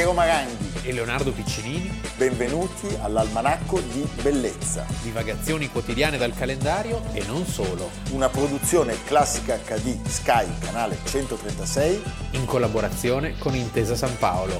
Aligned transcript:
Piero 0.00 0.14
Maranghi 0.14 0.88
e 0.88 0.94
Leonardo 0.94 1.30
Piccinini. 1.30 2.00
Benvenuti 2.16 2.86
all'Almanacco 3.02 3.80
di 3.80 4.08
Bellezza. 4.22 4.86
Divagazioni 5.02 5.68
quotidiane 5.68 6.16
dal 6.16 6.32
calendario 6.32 7.02
e 7.12 7.22
non 7.26 7.44
solo. 7.44 7.90
Una 8.12 8.30
produzione 8.30 8.96
classica 9.04 9.58
HD 9.58 10.02
Sky, 10.06 10.58
canale 10.58 10.96
136. 11.04 12.02
In 12.30 12.46
collaborazione 12.46 13.36
con 13.36 13.54
Intesa 13.54 13.94
San 13.94 14.16
Paolo. 14.16 14.58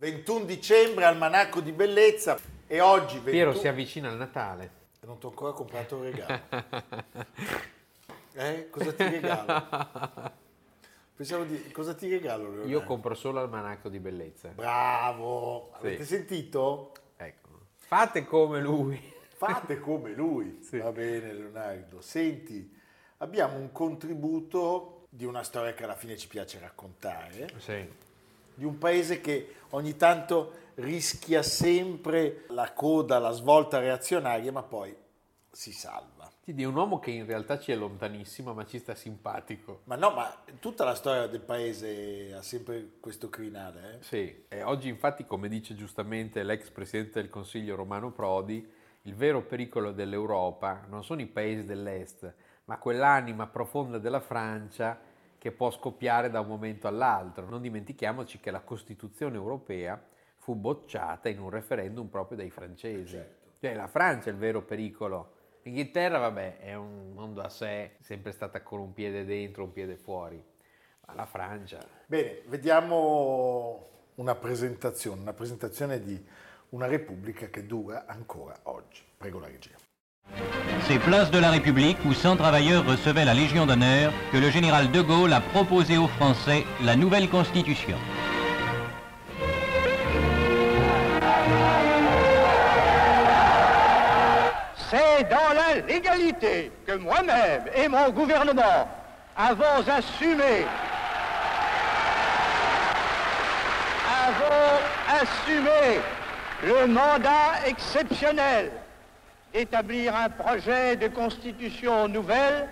...21 0.00 0.44
dicembre, 0.46 1.04
Almanacco 1.04 1.60
di 1.60 1.72
Bellezza 1.72 2.38
e 2.66 2.80
oggi... 2.80 3.16
21... 3.16 3.30
Piero 3.30 3.54
si 3.54 3.68
avvicina 3.68 4.08
al 4.08 4.16
Natale. 4.16 4.70
Non 5.04 5.18
ti 5.18 5.26
ho 5.26 5.28
ancora 5.28 5.52
comprato 5.52 5.96
un 5.96 6.02
regalo. 6.04 6.40
Eh? 8.38 8.70
Cosa 8.70 8.92
ti 8.92 9.02
regalo? 9.02 9.66
Pensavo 11.16 11.42
di... 11.42 11.72
Cosa 11.72 11.94
ti 11.94 12.08
regalo? 12.08 12.44
Leonardo? 12.44 12.68
Io 12.68 12.84
compro 12.84 13.14
solo 13.14 13.40
almanacco 13.40 13.88
di 13.88 13.98
bellezza. 13.98 14.50
Bravo! 14.50 15.72
Sì. 15.80 15.86
Avete 15.86 16.04
sentito? 16.04 16.92
Ecco. 17.16 17.48
Fate 17.74 18.24
come 18.24 18.60
lui. 18.60 19.12
Fate 19.34 19.80
come 19.80 20.12
lui. 20.12 20.60
Sì. 20.62 20.78
Va 20.78 20.92
bene 20.92 21.32
Leonardo. 21.32 22.00
Senti, 22.00 22.72
abbiamo 23.18 23.56
un 23.56 23.72
contributo 23.72 25.06
di 25.08 25.24
una 25.24 25.42
storia 25.42 25.74
che 25.74 25.82
alla 25.82 25.96
fine 25.96 26.16
ci 26.16 26.28
piace 26.28 26.60
raccontare, 26.60 27.48
Sì. 27.58 27.90
di 28.54 28.64
un 28.64 28.78
paese 28.78 29.20
che 29.20 29.54
ogni 29.70 29.96
tanto 29.96 30.52
rischia 30.74 31.42
sempre 31.42 32.44
la 32.50 32.72
coda, 32.72 33.18
la 33.18 33.32
svolta 33.32 33.80
reazionaria, 33.80 34.52
ma 34.52 34.62
poi 34.62 34.94
si 35.58 35.72
salva. 35.72 36.30
Di 36.44 36.64
un 36.64 36.76
uomo 36.76 37.00
che 37.00 37.10
in 37.10 37.26
realtà 37.26 37.58
ci 37.58 37.72
è 37.72 37.74
lontanissimo, 37.74 38.54
ma 38.54 38.64
ci 38.64 38.78
sta 38.78 38.94
simpatico. 38.94 39.80
Ma 39.84 39.96
no, 39.96 40.12
ma 40.12 40.32
tutta 40.60 40.84
la 40.84 40.94
storia 40.94 41.26
del 41.26 41.40
paese 41.40 42.32
ha 42.32 42.42
sempre 42.42 42.92
questo 43.00 43.28
crinale. 43.28 43.94
Eh? 43.94 44.02
Sì, 44.04 44.44
e 44.46 44.62
oggi 44.62 44.88
infatti, 44.88 45.26
come 45.26 45.48
dice 45.48 45.74
giustamente 45.74 46.44
l'ex 46.44 46.70
presidente 46.70 47.20
del 47.20 47.28
Consiglio 47.28 47.74
Romano 47.74 48.12
Prodi, 48.12 48.64
il 49.02 49.14
vero 49.16 49.42
pericolo 49.42 49.90
dell'Europa 49.90 50.84
non 50.88 51.02
sono 51.02 51.22
i 51.22 51.26
paesi 51.26 51.64
dell'Est, 51.64 52.32
ma 52.66 52.78
quell'anima 52.78 53.48
profonda 53.48 53.98
della 53.98 54.20
Francia 54.20 54.96
che 55.38 55.50
può 55.50 55.72
scoppiare 55.72 56.30
da 56.30 56.38
un 56.38 56.46
momento 56.46 56.86
all'altro. 56.86 57.48
Non 57.48 57.62
dimentichiamoci 57.62 58.38
che 58.38 58.52
la 58.52 58.60
Costituzione 58.60 59.34
europea 59.34 60.00
fu 60.36 60.54
bocciata 60.54 61.28
in 61.28 61.40
un 61.40 61.50
referendum 61.50 62.06
proprio 62.06 62.36
dai 62.36 62.50
francesi. 62.50 63.14
Certo. 63.16 63.46
Cioè 63.58 63.74
la 63.74 63.88
Francia 63.88 64.30
è 64.30 64.32
il 64.32 64.38
vero 64.38 64.62
pericolo. 64.62 65.34
L'Inghilterra, 65.62 66.18
vabbè, 66.18 66.58
è 66.58 66.74
un 66.74 67.12
mondo 67.12 67.42
a 67.42 67.48
sé, 67.48 67.66
è 67.66 67.96
sempre 68.00 68.32
stata 68.32 68.62
con 68.62 68.80
un 68.80 68.92
piede 68.92 69.24
dentro, 69.24 69.64
un 69.64 69.72
piede 69.72 69.96
fuori. 69.96 70.42
Ma 71.06 71.14
la 71.14 71.26
Francia... 71.26 71.78
Bene, 72.06 72.42
vediamo 72.46 73.88
una 74.16 74.34
presentazione, 74.34 75.20
una 75.20 75.32
presentazione 75.32 76.02
di 76.02 76.24
una 76.70 76.86
Repubblica 76.86 77.48
che 77.48 77.66
dura 77.66 78.04
ancora 78.06 78.58
oggi. 78.64 79.02
Prego 79.16 79.40
la 79.40 79.46
regia. 79.46 79.76
C'est 80.86 80.98
place 81.00 81.30
de 81.30 81.40
la 81.40 81.50
République 81.50 81.98
où 82.04 82.12
100 82.12 82.36
travailleurs 82.36 82.84
recevaient 82.86 83.24
la 83.24 83.32
Légion 83.32 83.66
d'honneur 83.66 84.12
que 84.30 84.38
le 84.38 84.50
général 84.50 84.90
de 84.90 85.00
Gaulle 85.00 85.32
a 85.32 85.40
proposé 85.40 85.96
aux 85.96 86.08
Français 86.08 86.64
la 86.82 86.96
nouvelle 86.96 87.28
Constitution. 87.28 87.96
C'est 95.18 95.24
dans 95.24 95.52
la 95.52 95.80
légalité 95.80 96.70
que 96.86 96.92
moi-même 96.92 97.64
et 97.74 97.88
mon 97.88 98.08
gouvernement 98.10 98.88
avons 99.36 99.88
assumé, 99.88 100.64
avons 104.28 104.78
assumé 105.20 105.98
le 106.62 106.86
mandat 106.86 107.66
exceptionnel 107.66 108.70
d'établir 109.52 110.14
un 110.14 110.28
projet 110.28 110.94
de 110.94 111.08
constitution 111.08 112.06
nouvelle 112.06 112.68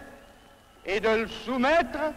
et 0.84 1.00
de 1.00 1.08
le 1.08 1.26
soumettre 1.26 2.12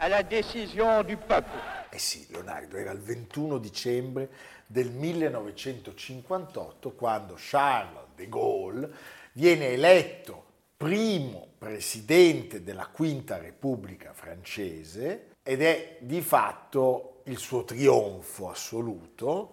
à 0.00 0.08
la 0.08 0.24
décision 0.24 1.04
du 1.04 1.16
peuple. 1.16 1.56
Eh 1.92 1.98
sì, 1.98 2.26
Leonardo, 2.32 2.76
era 2.76 2.90
il 2.90 2.98
21 2.98 3.58
dicembre 3.58 4.26
del 4.66 4.90
1958 4.90 6.96
quando 6.96 7.36
Charles 7.36 8.08
de 8.16 8.26
Gaulle 8.26 8.90
viene 9.32 9.68
eletto 9.68 10.44
primo 10.76 11.46
presidente 11.58 12.62
della 12.62 12.86
Quinta 12.88 13.38
Repubblica 13.38 14.12
francese 14.12 15.28
ed 15.42 15.62
è 15.62 15.98
di 16.00 16.20
fatto 16.20 17.20
il 17.24 17.38
suo 17.38 17.64
trionfo 17.64 18.50
assoluto. 18.50 19.50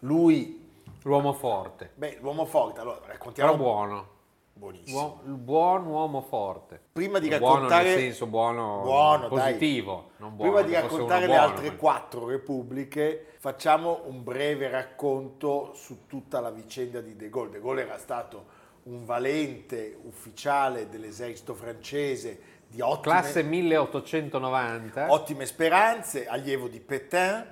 Lui, 0.00 0.60
L'uomo 1.04 1.32
forte, 1.32 1.90
beh, 1.94 2.18
l'uomo 2.20 2.44
forte, 2.44 2.80
allora 2.80 3.00
raccontiamo 3.06 3.52
però 3.52 3.62
buono. 3.62 4.08
buonissimo. 4.52 5.20
Buon 5.24 5.86
uomo 5.86 6.20
forte. 6.20 6.80
Prima 6.92 7.18
di 7.18 7.28
buono 7.28 7.54
raccontare 7.54 7.88
nel 7.88 7.98
senso 7.98 8.26
buono, 8.26 8.80
Buono, 8.82 9.28
positivo, 9.28 10.10
buono. 10.18 10.36
Prima 10.36 10.62
di 10.62 10.72
raccontare 10.74 11.22
le 11.22 11.26
buono, 11.26 11.42
altre 11.42 11.70
ma- 11.70 11.76
quattro 11.76 12.26
repubbliche, 12.26 13.34
facciamo 13.38 14.02
un 14.04 14.22
breve 14.22 14.68
racconto 14.68 15.72
su 15.74 16.06
tutta 16.06 16.38
la 16.38 16.50
vicenda 16.50 17.00
di 17.00 17.16
De 17.16 17.28
Gaulle. 17.28 17.50
De 17.50 17.60
Gaulle 17.60 17.82
era 17.82 17.98
stato 17.98 18.60
un 18.84 19.04
valente 19.04 19.96
ufficiale 20.02 20.88
dell'esercito 20.88 21.54
francese 21.54 22.60
di 22.66 22.80
ottime, 22.80 23.02
Classe 23.02 23.42
1890. 23.42 25.12
ottime 25.12 25.46
speranze, 25.46 26.26
allievo 26.26 26.68
di 26.68 26.80
Pétain, 26.80 27.46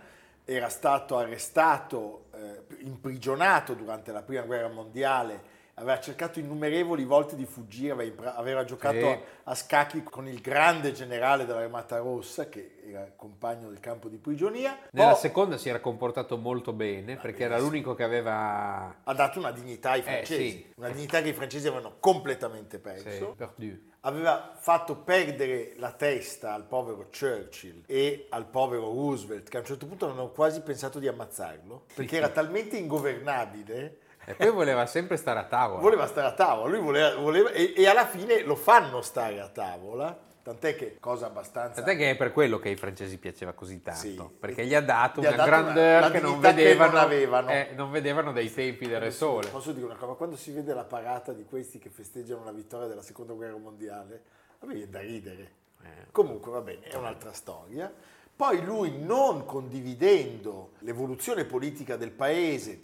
era 0.45 0.69
stato 0.69 1.19
arrestato, 1.19 2.25
eh, 2.35 2.85
imprigionato 2.85 3.75
durante 3.75 4.11
la 4.13 4.23
prima 4.23 4.43
guerra 4.43 4.69
mondiale, 4.69 5.59
aveva 5.81 5.99
cercato 5.99 6.39
innumerevoli 6.39 7.05
volte 7.05 7.37
di 7.37 7.45
fuggire, 7.47 7.93
aveva, 7.93 8.65
giocato 8.65 8.97
Sì. 8.99 9.05
a, 9.07 9.21
a 9.45 9.55
scacchi 9.55 10.03
con 10.03 10.29
il 10.29 10.41
grande 10.41 10.93
generale 10.93 11.47
dell'Armata 11.47 11.99
Rossa, 11.99 12.49
che 12.49 12.77
era 12.87 13.11
compagno 13.17 13.69
del 13.69 13.81
campo 13.81 14.09
di 14.09 14.19
prigionia. 14.19 14.79
Nella 14.91 15.13
Poi 15.13 15.21
seconda 15.21 15.57
si 15.57 15.69
era 15.69 15.81
comportato 15.81 16.37
molto 16.37 16.73
bene 16.73 17.17
perché 17.17 17.45
era 17.45 17.59
l'unico 17.59 17.95
che 17.95 18.03
aveva 18.03 18.97
ha 19.03 19.15
dato 19.15 19.39
una 19.39 19.51
dignità 19.53 19.93
ai 19.93 20.03
francesi, 20.03 20.43
Eh, 20.43 20.51
sì. 20.51 20.73
una 20.77 20.89
dignità 20.91 21.23
che 21.23 21.29
i 21.31 21.33
francesi 21.35 21.67
avevano 21.67 21.97
completamente 21.99 22.79
perso. 22.79 23.37
sì, 23.57 23.89
aveva 24.01 24.53
fatto 24.59 24.97
perdere 24.97 25.75
la 25.77 25.93
testa 25.93 26.53
al 26.55 26.65
povero 26.65 27.09
Churchill 27.17 27.83
e 27.87 28.27
al 28.31 28.47
povero 28.47 28.85
Roosevelt, 28.93 29.49
che 29.49 29.57
a 29.57 29.61
un 29.61 29.67
certo 29.67 29.87
punto 29.87 30.09
hanno 30.11 30.29
quasi 30.31 30.61
pensato 30.61 30.99
di 30.99 31.09
ammazzarlo, 31.09 31.85
perché 31.95 32.17
era 32.17 32.29
talmente 32.29 32.77
ingovernabile, 32.77 33.99
E 34.31 34.35
poi 34.35 34.51
voleva 34.51 34.87
sempre 34.87 35.17
stare 35.17 35.39
a 35.39 35.45
tavola. 35.45 35.81
voleva 35.81 36.07
stare 36.07 36.27
a 36.29 36.33
tavola, 36.33 36.69
lui 36.71 36.81
voleva, 36.81 37.15
voleva- 37.17 37.51
e, 37.51 37.73
e 37.77 37.87
alla 37.87 38.07
fine 38.07 38.43
lo 38.43 38.55
fanno 38.57 39.01
stare 39.03 39.41
a 39.41 39.49
tavola, 39.49 40.17
tant'è 40.43 40.75
che 40.75 40.97
cosa 40.99 41.27
abbastanza... 41.27 41.83
Tant'è 41.83 41.97
che 41.97 42.11
è 42.11 42.17
per 42.17 42.33
quello 42.33 42.59
che 42.59 42.69
ai 42.71 42.77
francesi 42.77 43.19
piaceva 43.19 43.53
così 43.53 43.83
tanto, 43.83 44.01
Sì. 44.01 44.21
perché 44.39 44.65
gli 44.65 44.75
ha 44.75 44.81
dato 44.81 45.21
Gli 45.21 45.27
ha 45.27 45.29
una 45.29 45.37
dato 45.37 45.51
grandeur 45.51 45.99
una- 45.99 46.11
che, 46.11 46.21
non 46.21 46.31
dignità 46.33 46.49
che 46.55 46.55
vedevano, 46.63 46.91
non 46.93 47.01
avevano. 47.01 47.51
eh, 47.51 47.69
non 47.77 47.91
vedevano 47.91 48.33
dai 48.33 48.53
tempi 48.53 48.87
del 48.89 49.01
Re 49.01 49.11
Sole. 49.11 49.49
Posso 49.49 49.73
dire 49.73 49.85
una 49.87 49.97
cosa? 49.97 50.13
Quando 50.15 50.37
si 50.37 50.51
vede 50.53 50.73
la 50.75 50.85
parata 50.85 51.33
di 51.33 51.45
questi 51.45 51.79
che 51.79 51.91
festeggiano 51.91 52.45
la 52.45 52.53
vittoria 52.53 52.87
della 52.87 53.03
seconda 53.03 53.33
guerra 53.35 53.57
mondiale, 53.59 54.23
a 54.61 54.67
me 54.67 54.75
viene 54.75 54.91
da 54.91 55.01
ridere. 55.01 55.51
Eh. 55.83 56.07
Comunque 56.11 56.51
va 56.51 56.61
bene, 56.61 56.83
è 56.83 56.97
un'altra 56.97 57.33
storia. 57.33 57.93
Poi 58.37 58.65
lui, 58.65 58.99
non 58.99 59.45
condividendo 59.45 60.71
l'evoluzione 60.79 61.45
politica 61.45 61.97
del 61.97 62.11
paese 62.11 62.81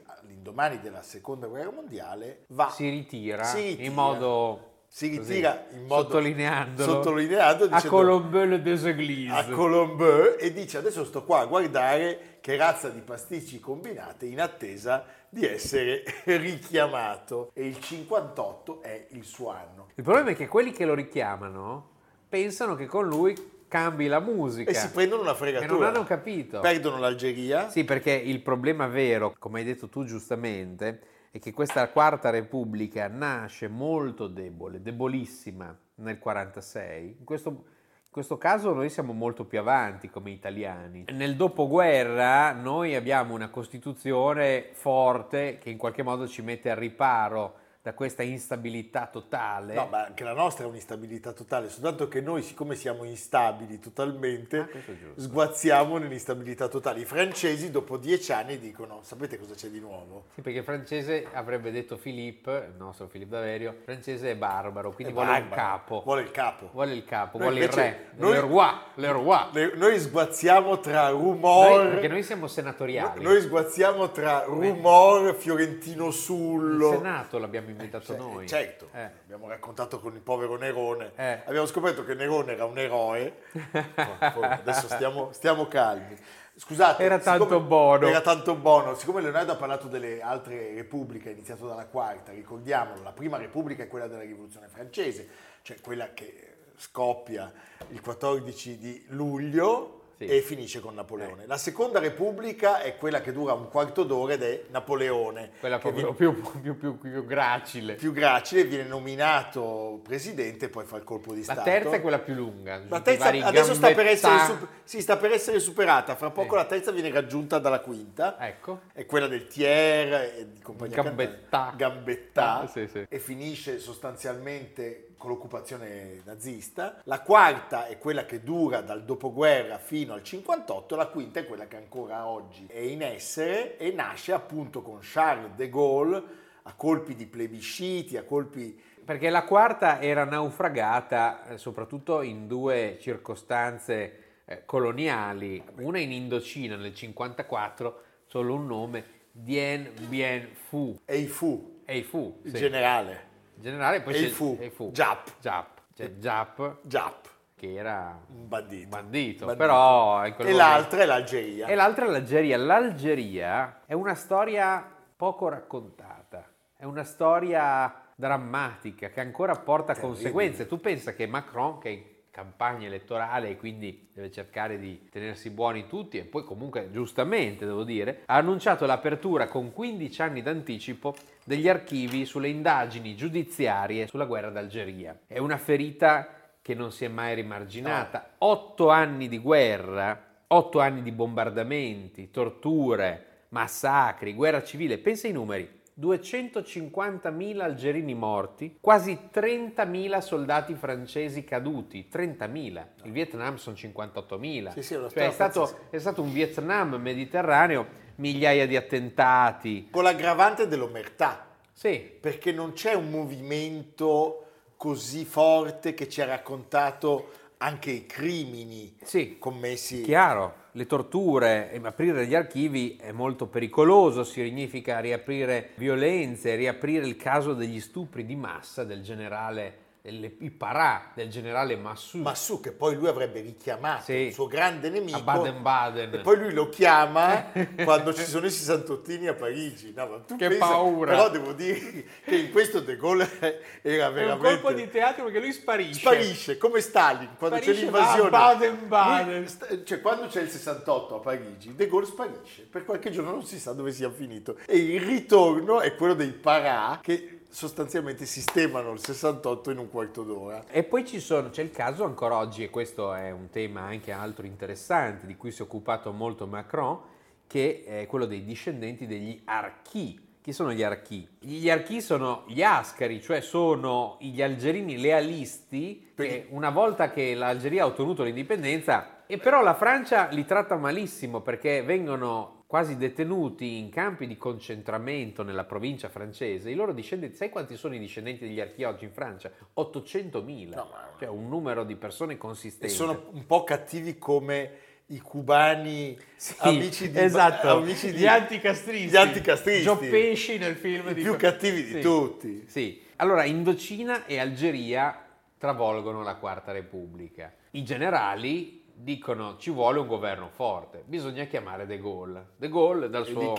all'indomani 0.46 0.80
della 0.80 1.02
seconda 1.02 1.46
guerra 1.46 1.70
mondiale, 1.70 2.44
va 2.48 2.70
Si 2.70 2.88
ritira, 2.88 3.44
si 3.44 3.60
ritira. 3.62 3.86
in 3.86 3.92
modo 3.94 4.70
si 4.88 5.14
così, 5.16 5.30
ritira 5.32 5.66
in 5.72 5.86
modo 5.86 6.02
sottolineandolo, 6.02 6.92
sottolineando 6.92 7.64
a 7.64 7.66
dicendo- 7.66 7.88
Colombeux 7.88 8.62
des 8.62 8.84
Églises. 8.84 9.32
a 9.36 9.44
Colombeux 9.50 10.36
e 10.40 10.52
dice 10.52 10.78
adesso 10.78 11.04
sto 11.04 11.24
qua 11.24 11.40
a 11.40 11.46
guardare 11.46 12.38
che 12.40 12.56
razza 12.56 12.88
di 12.88 13.00
pasticci 13.00 13.58
combinate 13.58 14.26
in 14.26 14.40
attesa 14.40 15.04
di 15.28 15.44
essere 15.44 16.04
richiamato 16.24 17.50
e 17.52 17.66
il 17.66 17.80
58 17.80 18.82
è 18.82 19.06
il 19.10 19.24
suo 19.24 19.50
anno 19.50 19.88
Il 19.96 20.04
problema 20.04 20.30
è 20.30 20.36
che 20.36 20.46
quelli 20.46 20.70
che 20.70 20.84
lo 20.86 20.94
richiamano 20.94 21.90
pensano 22.28 22.74
che 22.76 22.86
con 22.86 23.06
lui 23.06 23.54
cambi 23.68 24.06
la 24.06 24.20
musica 24.20 24.70
e 24.70 24.74
si 24.74 24.90
prendono 24.90 25.22
una 25.22 25.32
e 25.32 25.36
fregatura 25.36 25.72
non 25.72 25.82
hanno 25.82 26.04
capito. 26.04 26.60
perdono 26.60 26.98
l'Algeria 26.98 27.68
Sì, 27.68 27.84
perché 27.84 28.12
il 28.12 28.40
problema 28.40 28.86
vero, 28.86 29.34
come 29.38 29.60
hai 29.60 29.64
detto 29.64 29.88
tu 29.88 30.04
giustamente, 30.04 31.00
è 31.30 31.38
che 31.38 31.52
questa 31.52 31.88
quarta 31.88 32.30
repubblica 32.30 33.08
nasce 33.08 33.68
molto 33.68 34.26
debole, 34.26 34.80
debolissima 34.80 35.76
nel 35.96 36.18
46. 36.18 37.16
In 37.18 37.24
questo, 37.24 37.50
in 37.50 38.10
questo 38.10 38.38
caso 38.38 38.72
noi 38.72 38.88
siamo 38.88 39.12
molto 39.12 39.44
più 39.44 39.58
avanti 39.58 40.08
come 40.08 40.30
italiani. 40.30 41.04
Nel 41.12 41.36
dopoguerra 41.36 42.52
noi 42.52 42.94
abbiamo 42.94 43.34
una 43.34 43.50
Costituzione 43.50 44.70
forte 44.72 45.58
che 45.58 45.70
in 45.70 45.76
qualche 45.76 46.02
modo 46.02 46.26
ci 46.26 46.42
mette 46.42 46.70
al 46.70 46.76
riparo 46.76 47.64
da 47.86 47.94
questa 47.94 48.24
instabilità 48.24 49.06
totale. 49.06 49.74
No, 49.74 49.86
ma 49.88 50.06
anche 50.06 50.24
la 50.24 50.32
nostra 50.32 50.64
è 50.64 50.66
un'instabilità 50.66 51.30
totale, 51.32 51.68
soltanto 51.68 52.08
che 52.08 52.20
noi, 52.20 52.42
siccome 52.42 52.74
siamo 52.74 53.04
instabili 53.04 53.78
totalmente, 53.78 54.58
Ah, 54.58 54.66
sguazziamo 55.14 55.96
nell'instabilità 55.98 56.66
totale. 56.66 56.98
I 56.98 57.04
francesi 57.04 57.70
dopo 57.70 57.96
dieci 57.96 58.32
anni 58.32 58.58
dicono, 58.58 58.98
sapete 59.02 59.38
cosa 59.38 59.54
c'è 59.54 59.68
di 59.68 59.78
nuovo? 59.78 60.24
Sì, 60.34 60.40
perché 60.40 60.58
il 60.58 60.64
francese 60.64 61.28
avrebbe 61.32 61.70
detto 61.70 61.96
Philippe, 61.96 62.70
il 62.72 62.74
nostro 62.76 63.06
Filippo 63.06 63.36
Daverio, 63.36 63.70
il 63.70 63.82
francese 63.84 64.32
è 64.32 64.34
barbaro, 64.34 64.90
quindi 64.90 65.12
È 65.12 65.14
vuole 65.16 65.30
barbaro, 65.42 65.54
capo. 65.54 66.02
Vuole 66.04 66.22
il 66.22 66.30
capo. 66.32 66.68
Vuole 66.72 66.92
il 66.92 67.04
capo, 67.04 67.38
Noi 67.38 67.46
vuole 67.50 67.64
il 67.66 67.70
re, 67.72 68.06
noi- 68.16 68.32
le 68.32 68.40
roi, 68.40 68.70
le 68.94 69.12
roi. 69.12 69.38
Ne- 69.52 69.72
Noi 69.76 70.00
sguazziamo 70.00 70.80
tra 70.80 71.10
Noi- 71.10 71.20
rumor... 71.22 71.88
perché 71.90 72.08
noi 72.08 72.24
siamo 72.24 72.48
senatoriali. 72.48 73.22
Noi 73.22 73.40
sguazziamo 73.40 74.10
tra 74.10 74.42
rumor, 74.44 75.34
Fiorentino 75.36 76.10
Sullo. 76.10 76.90
il 76.90 76.96
Senato 76.96 77.38
l'abbiamo 77.38 77.74
inventato 77.76 78.06
Cioè, 78.06 78.16
noi. 78.16 78.48
Certo, 78.48 78.88
Eh. 78.92 79.02
abbiamo 79.22 79.48
raccontato 79.48 80.00
con 80.00 80.14
il 80.14 80.20
povero 80.20 80.56
Nerone. 80.56 81.12
Eh. 81.14 81.42
Abbiamo 81.44 81.66
scoperto 81.66 82.04
che 82.04 82.14
Nerone 82.14 82.52
era 82.52 82.64
un 82.64 82.78
eroe. 82.78 83.42
Adesso 84.40 84.88
stiamo, 84.88 85.32
stiamo 85.32 85.66
calmi. 85.68 86.16
Scusate, 86.58 87.02
Era 87.02 87.18
tanto 87.18 87.60
buono. 87.60 88.08
Era 88.08 88.22
tanto 88.22 88.54
buono. 88.54 88.94
Siccome 88.94 89.20
Leonardo 89.20 89.52
ha 89.52 89.56
parlato 89.56 89.88
delle 89.88 90.22
altre 90.22 90.74
repubbliche, 90.74 91.28
ha 91.28 91.32
iniziato 91.32 91.66
dalla 91.66 91.86
quarta, 91.86 92.32
ricordiamolo, 92.32 93.02
la 93.02 93.12
prima 93.12 93.36
repubblica 93.36 93.82
è 93.82 93.88
quella 93.88 94.06
della 94.08 94.22
rivoluzione 94.22 94.66
francese, 94.68 95.28
cioè 95.62 95.78
quella 95.80 96.14
che 96.14 96.54
scoppia 96.78 97.52
il 97.88 98.00
14 98.00 98.78
di 98.78 99.04
luglio 99.08 99.95
Sì. 100.18 100.24
e 100.24 100.40
finisce 100.40 100.80
con 100.80 100.94
Napoleone. 100.94 101.44
La 101.46 101.58
seconda 101.58 101.98
repubblica 101.98 102.80
è 102.80 102.96
quella 102.96 103.20
che 103.20 103.32
dura 103.32 103.52
un 103.52 103.68
quarto 103.68 104.02
d'ora 104.02 104.32
ed 104.32 104.42
è 104.42 104.62
Napoleone. 104.70 105.50
Quella 105.60 105.76
che 105.78 105.92
proprio 105.92 106.12
viene- 106.14 106.40
più, 106.40 106.60
più, 106.62 106.76
più, 106.78 106.98
più 106.98 107.24
gracile. 107.26 107.94
più 107.96 108.12
gracile, 108.12 108.64
viene 108.64 108.84
nominato 108.88 110.00
presidente 110.02 110.66
e 110.66 110.68
poi 110.70 110.86
fa 110.86 110.96
il 110.96 111.04
colpo 111.04 111.34
di 111.34 111.40
La 111.44 111.52
Stato. 111.52 111.62
terza 111.64 111.90
è 111.96 112.00
quella 112.00 112.18
più 112.18 112.32
lunga. 112.32 112.80
La 112.88 113.00
terza 113.02 113.26
adesso 113.28 113.74
sta 113.74 113.92
per, 113.92 114.06
essere, 114.06 114.56
sì, 114.84 115.02
sta 115.02 115.18
per 115.18 115.32
essere 115.32 115.58
superata, 115.60 116.16
fra 116.16 116.30
poco 116.30 116.50
Sì. 116.50 116.56
la 116.56 116.64
terza 116.64 116.90
viene 116.92 117.10
raggiunta 117.10 117.58
dalla 117.58 117.80
quinta, 117.80 118.36
Ecco. 118.40 118.80
è 118.94 119.04
quella 119.04 119.26
del 119.26 119.46
Thiers 119.46 120.38
e 120.38 120.46
di 120.50 120.60
compagnia 120.62 121.02
Gambetta. 121.02 121.74
Gambetta, 121.76 122.60
Ah, 122.60 122.66
sì, 122.66 122.88
sì. 122.90 123.04
e 123.06 123.18
finisce 123.18 123.78
sostanzialmente 123.78 125.08
con 125.16 125.30
l'occupazione 125.30 126.22
nazista. 126.24 127.00
La 127.04 127.20
quarta 127.20 127.86
è 127.86 127.98
quella 127.98 128.24
che 128.24 128.42
dura 128.42 128.80
dal 128.80 129.04
dopoguerra 129.04 129.78
fino 129.78 130.12
al 130.12 130.22
58, 130.22 130.96
la 130.96 131.06
quinta 131.06 131.40
è 131.40 131.46
quella 131.46 131.66
che 131.66 131.76
ancora 131.76 132.26
oggi 132.26 132.66
è 132.68 132.78
in 132.78 133.02
essere 133.02 133.76
e 133.76 133.92
nasce 133.92 134.32
appunto 134.32 134.82
con 134.82 134.98
Charles 135.00 135.54
de 135.54 135.68
Gaulle 135.68 136.22
a 136.62 136.74
colpi 136.74 137.14
di 137.14 137.26
plebisciti, 137.26 138.16
a 138.16 138.24
colpi 138.24 138.94
Perché 139.06 139.30
la 139.30 139.44
quarta 139.44 140.00
era 140.00 140.24
naufragata 140.24 141.46
eh, 141.46 141.58
soprattutto 141.58 142.22
in 142.22 142.48
due 142.48 142.98
circostanze 143.00 144.40
eh, 144.44 144.64
coloniali, 144.64 145.62
una 145.76 146.00
in 146.00 146.10
Indocina 146.10 146.74
nel 146.74 146.92
54, 146.92 148.02
solo 148.26 148.54
un 148.54 148.66
nome, 148.66 149.04
Dien 149.30 149.92
Bien 150.08 150.48
Phu, 150.68 151.02
e 151.04 151.18
i 151.18 151.28
fu, 151.28 151.82
e 151.84 152.02
Phu, 152.02 152.40
il 152.42 152.50
sì. 152.50 152.58
generale, 152.58 153.25
generale, 153.56 154.00
poi 154.02 154.14
e 154.14 154.16
c'è 154.22 154.28
fu, 154.28 154.56
e 154.60 154.70
Phu. 154.70 154.90
Giap. 154.92 155.32
Giap, 155.40 155.80
c'è 155.94 156.18
Giap 156.18 156.78
Giap, 156.82 157.28
che 157.54 157.74
era 157.74 158.18
un 158.28 158.48
bandito. 158.48 158.88
bandito, 158.88 159.46
Bandito. 159.46 159.56
però 159.56 160.24
E 160.24 160.30
momento- 160.30 160.56
l'altra 160.56 161.00
è 161.02 161.06
l'Algeria. 161.06 161.66
E 161.66 161.74
l'altra 161.74 162.04
è 162.06 162.08
l'Algeria. 162.08 162.56
L'Algeria 162.58 163.80
è 163.86 163.92
una 163.94 164.14
storia 164.14 164.88
poco 165.16 165.48
raccontata, 165.48 166.44
è 166.76 166.84
una 166.84 167.04
storia 167.04 167.94
drammatica 168.14 169.08
che 169.10 169.20
ancora 169.20 169.54
porta 169.56 169.94
conseguenze. 169.94 170.66
Tu 170.66 170.78
pensa 170.80 171.12
che 171.14 171.26
Macron, 171.26 171.78
che 171.78 172.15
campagna 172.36 172.86
elettorale 172.86 173.48
e 173.48 173.56
quindi 173.56 174.10
deve 174.12 174.30
cercare 174.30 174.78
di 174.78 175.08
tenersi 175.10 175.48
buoni 175.48 175.86
tutti 175.86 176.18
e 176.18 176.24
poi 176.24 176.44
comunque 176.44 176.90
giustamente 176.90 177.64
devo 177.64 177.82
dire, 177.82 178.24
ha 178.26 178.34
annunciato 178.34 178.84
l'apertura 178.84 179.48
con 179.48 179.72
15 179.72 180.20
anni 180.20 180.42
d'anticipo 180.42 181.16
degli 181.44 181.66
archivi 181.66 182.26
sulle 182.26 182.48
indagini 182.48 183.16
giudiziarie 183.16 184.06
sulla 184.06 184.26
guerra 184.26 184.50
d'Algeria. 184.50 185.18
È 185.26 185.38
una 185.38 185.56
ferita 185.56 186.28
che 186.60 186.74
non 186.74 186.92
si 186.92 187.06
è 187.06 187.08
mai 187.08 187.34
rimarginata. 187.36 188.32
Otto 188.38 188.90
anni 188.90 189.28
di 189.28 189.38
guerra, 189.38 190.42
otto 190.48 190.78
anni 190.80 191.00
di 191.00 191.12
bombardamenti, 191.12 192.30
torture, 192.30 193.46
massacri, 193.48 194.34
guerra 194.34 194.62
civile. 194.62 194.98
Pensa 194.98 195.26
ai 195.26 195.32
numeri. 195.32 195.84
250.000 195.98 197.60
algerini 197.60 198.14
morti, 198.14 198.76
quasi 198.80 199.18
30.000 199.32 200.18
soldati 200.18 200.74
francesi 200.74 201.42
caduti, 201.42 202.08
30.000. 202.12 202.86
Il 203.04 203.12
Vietnam 203.12 203.56
sono 203.56 203.74
58.000. 203.74 204.72
Sì, 204.72 204.82
sì, 204.82 204.94
è 204.94 205.08
Cioè, 205.08 205.28
è, 205.28 205.30
stato, 205.30 205.78
è 205.88 205.98
stato 205.98 206.20
un 206.20 206.32
Vietnam 206.32 206.96
mediterraneo, 206.96 207.86
migliaia 208.16 208.66
di 208.66 208.76
attentati. 208.76 209.88
Con 209.90 210.02
l'aggravante 210.02 210.68
dell'omertà, 210.68 211.46
Sì, 211.72 211.98
perché 211.98 212.52
non 212.52 212.72
c'è 212.72 212.92
un 212.92 213.10
movimento 213.10 214.42
così 214.76 215.24
forte 215.24 215.94
che 215.94 216.08
ci 216.08 216.20
ha 216.20 216.26
raccontato 216.26 217.30
anche 217.58 217.90
i 217.90 218.06
crimini 218.06 218.96
sì. 219.02 219.38
commessi. 219.38 220.02
Chiaro, 220.02 220.64
le 220.76 220.84
torture, 220.84 221.80
aprire 221.82 222.26
gli 222.26 222.34
archivi 222.34 222.98
è 223.00 223.10
molto 223.10 223.46
pericoloso, 223.46 224.24
significa 224.24 225.00
riaprire 225.00 225.70
violenze, 225.76 226.54
riaprire 226.54 227.06
il 227.06 227.16
caso 227.16 227.54
degli 227.54 227.80
stupri 227.80 228.26
di 228.26 228.36
massa 228.36 228.84
del 228.84 229.00
generale, 229.00 229.84
i 230.08 230.50
parà 230.50 231.10
del 231.14 231.28
generale 231.28 231.76
Massoud 231.76 232.22
Massù, 232.22 232.60
che 232.60 232.72
poi 232.72 232.94
lui 232.94 233.08
avrebbe 233.08 233.40
richiamato 233.40 234.04
Sì. 234.04 234.12
il 234.14 234.32
suo 234.32 234.46
grande 234.46 234.88
nemico. 234.88 235.16
a 235.18 235.20
Baden-Baden. 235.22 236.14
E 236.14 236.18
poi 236.18 236.36
lui 236.38 236.52
lo 236.52 236.68
chiama 236.68 237.50
quando 237.84 238.12
ci 238.14 238.24
sono 238.24 238.46
i 238.46 238.50
68 238.50 239.28
a 239.28 239.34
Parigi. 239.34 239.92
No, 239.94 240.06
ma 240.06 240.18
tu 240.20 240.36
Che 240.36 240.48
pensa- 240.48 240.66
paura. 240.66 241.10
Però 241.12 241.30
devo 241.30 241.52
dire 241.52 242.04
che 242.24 242.36
in 242.36 242.50
questo 242.50 242.80
De 242.80 242.96
Gaulle 242.96 243.28
era 243.82 244.10
veramente... 244.10 244.88
teatro 244.90 245.24
perché 245.24 245.40
lui 245.40 245.52
sparisce. 245.52 246.00
Sparisce 246.00 246.56
come 246.58 246.80
Stalin 246.80 247.30
quando 247.36 247.56
Sparisce, 247.56 247.84
c'è 247.86 247.90
l'invasione. 247.90 248.30
Baden-Baden. 248.30 249.46
Lui 249.68 249.84
cioè, 249.84 250.00
quando 250.00 250.26
c'è 250.26 250.42
il 250.42 250.50
68 250.50 251.16
a 251.16 251.18
Parigi, 251.20 251.74
De 251.74 251.88
Gaulle 251.88 252.06
sparisce. 252.06 252.62
Per 252.70 252.84
qualche 252.84 253.10
giorno 253.10 253.30
non 253.32 253.44
si 253.44 253.58
sa 253.58 253.72
dove 253.72 253.92
sia 253.92 254.10
finito. 254.10 254.56
E 254.66 254.76
il 254.76 255.00
ritorno 255.00 255.80
è 255.80 255.94
quello 255.94 256.14
dei 256.14 256.30
parà 256.32 257.00
che 257.02 257.35
sostanzialmente 257.48 258.26
sistemano 258.26 258.92
il 258.92 258.98
68 258.98 259.70
in 259.70 259.78
un 259.78 259.90
quarto 259.90 260.22
d'ora. 260.22 260.64
E 260.68 260.82
poi 260.82 261.06
ci 261.06 261.20
sono, 261.20 261.50
c'è 261.50 261.62
il 261.62 261.70
caso 261.70 262.04
ancora 262.04 262.36
oggi, 262.36 262.62
e 262.62 262.70
questo 262.70 263.14
è 263.14 263.30
un 263.30 263.50
tema 263.50 263.82
anche 263.82 264.12
altro 264.12 264.46
interessante, 264.46 265.26
di 265.26 265.36
cui 265.36 265.50
si 265.50 265.62
è 265.62 265.64
occupato 265.64 266.12
molto 266.12 266.46
Macron, 266.46 267.00
che 267.46 267.84
è 267.84 268.06
quello 268.06 268.26
dei 268.26 268.44
discendenti 268.44 269.06
degli 269.06 269.40
Archi. 269.44 270.24
Chi 270.40 270.52
sono 270.52 270.72
gli 270.72 270.82
Archi? 270.82 271.28
Gli 271.40 271.68
Archi 271.68 272.00
sono 272.00 272.44
gli 272.46 272.62
Ascari, 272.62 273.20
cioè 273.20 273.40
sono 273.40 274.16
gli 274.20 274.40
algerini 274.40 274.96
lealisti 274.96 276.12
che 276.14 276.46
una 276.50 276.70
volta 276.70 277.10
che 277.10 277.34
l'Algeria 277.34 277.82
ha 277.82 277.86
ottenuto 277.86 278.22
l'indipendenza, 278.22 279.24
e 279.26 279.38
però 279.38 279.60
la 279.60 279.74
Francia 279.74 280.28
li 280.28 280.44
tratta 280.44 280.76
malissimo 280.76 281.40
perché 281.40 281.82
vengono 281.82 282.55
quasi 282.66 282.96
detenuti 282.96 283.78
in 283.78 283.90
campi 283.90 284.26
di 284.26 284.36
concentramento 284.36 285.42
nella 285.44 285.64
provincia 285.64 286.08
francese, 286.08 286.70
i 286.70 286.74
loro 286.74 286.92
discendenti, 286.92 287.36
sai 287.36 287.48
quanti 287.48 287.76
sono 287.76 287.94
i 287.94 287.98
discendenti 287.98 288.44
degli 288.46 288.60
Archi 288.60 288.82
oggi 288.82 289.04
in 289.04 289.12
Francia? 289.12 289.50
800.000, 289.74 290.74
No, 290.74 290.88
cioè 291.18 291.28
un 291.28 291.48
numero 291.48 291.84
di 291.84 291.94
persone 291.94 292.34
E 292.34 292.36
consistente. 292.38 292.92
sono 292.92 293.28
un 293.32 293.46
po' 293.46 293.62
cattivi 293.62 294.18
come 294.18 294.70
i 295.10 295.20
cubani 295.20 296.18
Sì, 296.34 296.54
amici 296.58 297.08
di 297.10 297.18
esatto, 297.20 297.68
amici 297.76 298.10
di- 298.10 298.18
gli 298.18 298.26
anticastristi. 298.26 299.08
gli 299.10 299.16
anticastristi. 299.16 299.82
Gio 299.84 299.96
Pesci 299.98 300.58
nel 300.58 300.74
film 300.74 301.08
I 301.10 301.14
di 301.14 301.22
più 301.22 301.36
cattivi 301.36 301.84
di 301.84 301.92
Sì. 301.92 302.00
tutti. 302.00 302.64
Sì. 302.66 303.00
Allora, 303.16 303.44
Indocina 303.44 304.26
e 304.26 304.40
Algeria 304.40 305.24
travolgono 305.56 306.24
la 306.24 306.34
Quarta 306.34 306.72
Repubblica. 306.72 307.54
I 307.70 307.84
generali 307.84 308.82
dicono 308.98 309.56
ci 309.58 309.70
vuole 309.70 309.98
un 309.98 310.06
governo 310.06 310.48
forte, 310.48 311.02
bisogna 311.04 311.44
chiamare 311.44 311.86
De 311.86 311.98
Gaulle. 311.98 312.46
De 312.56 312.68
Gaulle 312.68 313.08
dal 313.10 313.26
suo, 313.26 313.54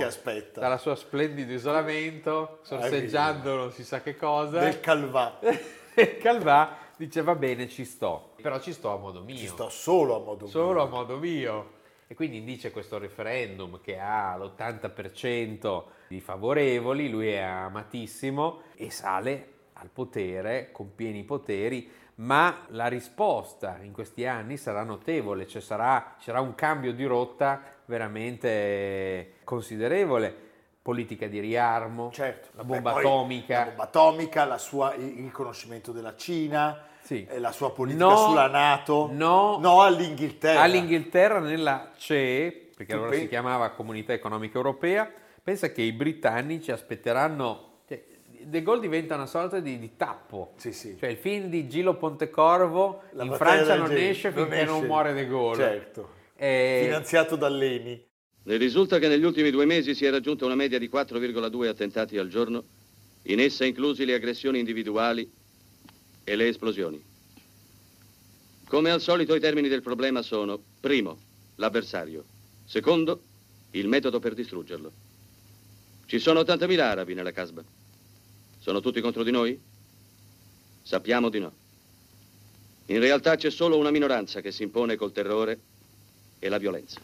dalla 0.54 0.78
sua 0.78 0.96
splendido 0.96 1.54
isolamento, 1.54 2.60
sorseggiando 2.64 3.56
non 3.56 3.72
si 3.72 3.84
sa 3.84 4.02
che 4.02 4.16
cosa, 4.16 4.60
Del 4.60 4.80
Calvà. 4.80 5.40
Calvà 6.22 6.78
dice 6.98 7.22
va 7.22 7.36
bene 7.36 7.68
ci 7.68 7.86
sto, 7.86 8.34
però 8.42 8.60
ci 8.60 8.74
sto 8.74 8.92
a 8.92 8.98
modo 8.98 9.22
mio. 9.22 9.36
Ci 9.38 9.48
sto 9.48 9.70
solo 9.70 10.16
a 10.16 10.20
modo 10.20 10.48
Solo 10.48 10.82
a 10.82 10.86
mio. 10.88 10.96
modo 10.96 11.18
mio. 11.18 11.76
E 12.08 12.16
quindi 12.16 12.44
dice 12.44 12.72
questo 12.72 12.98
referendum 12.98 13.82
che 13.82 14.00
ha 14.00 14.36
l'80% 14.38 15.84
di 16.08 16.22
favorevoli, 16.22 17.10
lui 17.10 17.28
è 17.28 17.40
amatissimo 17.40 18.62
e 18.76 18.90
sale 18.90 19.52
al 19.74 19.90
potere 19.92 20.72
con 20.72 20.96
pieni 20.96 21.24
poteri, 21.24 21.90
ma 22.20 22.66
la 22.70 22.88
risposta 22.88 23.78
in 23.82 23.92
questi 23.92 24.26
anni 24.26 24.58
sarà 24.58 24.84
notevole, 24.84 25.48
cioè 25.48 25.62
sarà, 25.62 26.16
sarà 26.20 26.40
un 26.42 26.56
cambio 26.56 26.94
di 26.94 27.06
rotta 27.06 27.62
veramente 27.86 29.34
considerevole. 29.44 30.46
politica 30.88 31.28
di 31.28 31.42
riarmo, 31.42 32.12
Certo. 32.14 32.48
la 32.54 32.64
Beh, 32.64 32.76
bomba 32.76 32.92
poi 32.94 33.04
atomica. 33.04 33.58
La 33.60 33.66
bomba 33.66 33.84
atomica, 33.84 34.46
la 34.46 34.58
sua- 34.58 34.94
il 34.96 35.16
riconoscimento 35.18 35.92
della 35.92 36.16
Cina, 36.16 36.82
Sì. 37.02 37.28
eh, 37.30 37.40
la 37.40 37.52
sua 37.52 37.74
politica 37.74 38.06
No, 38.06 38.16
sulla 38.16 38.48
Nato. 38.48 39.10
no. 39.12 39.58
no 39.60 39.82
all'Inghilterra. 39.82 40.62
All'Inghilterra 40.62 41.40
nella 41.40 41.92
CE, 41.98 42.70
perché 42.74 42.94
Tu 42.94 42.98
allora 43.00 43.10
pe- 43.12 43.18
si 43.20 43.28
chiamava 43.28 43.72
Comunità 43.72 44.14
Economica 44.14 44.56
Europea, 44.56 45.12
pensa 45.44 45.74
che 45.74 45.82
i 45.82 45.92
britannici 45.92 46.72
aspetteranno, 46.72 47.67
De 48.48 48.62
Gaulle 48.62 48.80
diventa 48.80 49.16
una 49.16 49.26
sorta 49.26 49.60
di, 49.60 49.78
di 49.78 49.98
tappo. 49.98 50.54
Sì, 50.56 50.72
sì. 50.72 50.96
Cioè 50.98 51.10
il 51.10 51.18
film 51.18 51.50
di 51.50 51.68
Gilo 51.68 51.96
Pontecorvo 51.96 53.04
La 53.12 53.26
in 53.26 53.34
Francia 53.34 53.76
non 53.76 53.90
Gelo, 53.90 54.00
esce 54.00 54.30
non 54.30 54.46
finché 54.46 54.64
non 54.64 54.76
esce. 54.76 54.88
muore 54.88 55.14
De 55.14 55.28
Gaulle. 55.28 55.58
Certo. 55.58 56.10
Eh, 56.38 56.82
Finanziato 56.86 57.36
dall'ENI. 57.36 58.06
Ne 58.44 58.56
risulta 58.56 59.00
che 59.00 59.10
negli 59.10 59.26
ultimi 59.26 59.52
due 59.52 59.66
mesi 59.66 59.94
si 59.94 60.06
è 60.06 60.10
raggiunta 60.10 60.46
una 60.46 60.56
media 60.56 60.80
di 60.80 60.88
4,2 60.88 61.68
attentati 61.68 62.18
al 62.18 62.30
giorno, 62.30 62.64
in 63.24 63.42
essa 63.42 63.66
inclusi 63.66 64.06
le 64.06 64.14
aggressioni 64.14 64.60
individuali 64.60 65.30
e 66.24 66.36
le 66.38 66.48
esplosioni. 66.48 67.04
Come 68.66 68.92
al 68.92 69.02
solito 69.02 69.36
i 69.36 69.42
termini 69.42 69.68
del 69.68 69.82
problema 69.82 70.22
sono, 70.22 70.58
primo, 70.80 71.18
l'avversario, 71.56 72.24
secondo, 72.64 73.22
il 73.72 73.90
metodo 73.90 74.20
per 74.20 74.34
distruggerlo. 74.34 74.92
Ci 76.06 76.20
sono 76.20 76.40
80.000 76.40 76.80
arabi 76.80 77.14
nella 77.14 77.32
Casba. 77.32 77.77
Sono 78.68 78.82
tutti 78.82 79.00
contro 79.00 79.24
di 79.24 79.32
noi? 79.32 79.58
Sappiamo 80.82 81.30
di 81.30 81.40
no. 81.40 81.54
In 82.88 83.00
realtà 83.00 83.38
c'è 83.38 83.50
solo 83.50 83.78
una 83.78 83.92
minoranza 83.92 84.42
che 84.42 84.52
si 84.52 84.64
impone 84.64 84.98
col 84.98 85.14
terrore 85.14 85.58
e 86.38 86.50
la 86.50 86.58
violenza. 86.58 87.00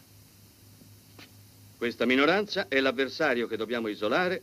Questa 1.78 2.04
minoranza 2.04 2.68
è 2.68 2.80
l'avversario 2.80 3.46
che 3.46 3.56
dobbiamo 3.56 3.88
isolare 3.88 4.42